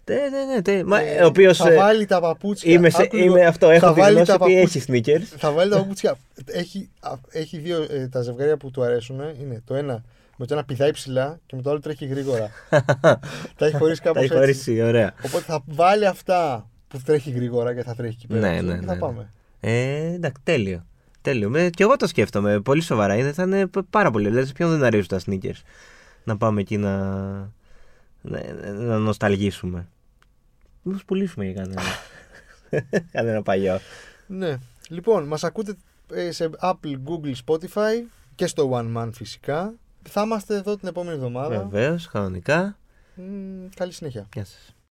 [0.10, 0.62] Ναι, ναι, ναι.
[0.62, 2.72] τε- Μα, ε, ο οποίος, θα ε, βάλει τα παπούτσια.
[2.74, 5.38] Είμαι, σε, άκου λίγο, είμαι αυτό, θα έχω βάλει δηλώσει τα ότι παπούτσια- έχει sneakers.
[5.38, 6.16] Θα βάλει τα παπούτσια.
[6.46, 9.20] Έχει, α, έχει δύο ε, τα ζευγάρια που του αρέσουν.
[9.42, 10.04] Είναι το ένα
[10.42, 12.50] Με το ένα πηδάει ψηλά και με το άλλο τρέχει γρήγορα.
[13.58, 14.64] τα έχει χωρίσει κάπως Τα έχει έτσι.
[14.64, 15.14] χωρίσει, ωραία.
[15.26, 18.40] Οπότε θα βάλει αυτά που τρέχει γρήγορα και θα τρέχει εκεί πέρα.
[18.40, 19.00] Ναι, και ναι, θα ναι.
[19.00, 19.32] πάμε.
[19.60, 20.86] Ε, εντάξει, τέλειο.
[21.22, 21.50] Τέλειο.
[21.50, 23.16] Με, και εγώ το σκέφτομαι πολύ σοβαρά.
[23.16, 24.28] Είναι, θα είναι π- πάρα πολύ.
[24.30, 25.62] Δηλαδή, σε ποιον δεν αρέσουν τα sneakers;
[26.24, 26.98] Να πάμε εκεί να,
[28.22, 28.42] να,
[28.74, 29.88] να νοσταλγήσουμε.
[30.82, 31.82] Μήπως πουλήσουμε για κανένα.
[33.12, 33.80] κανένα παλιό.
[34.28, 34.58] Ναι.
[34.90, 35.74] Λοιπόν, μας ακούτε
[36.14, 38.04] ε, σε Apple, Google, Spotify
[38.36, 39.74] και στο One Man φυσικά.
[40.10, 41.58] Θα είμαστε εδώ την επόμενη εβδομάδα.
[41.68, 42.78] Βεβαίως, κανονικά.
[43.16, 44.28] Μ, καλή συνέχεια.
[44.34, 44.76] Γεια σας.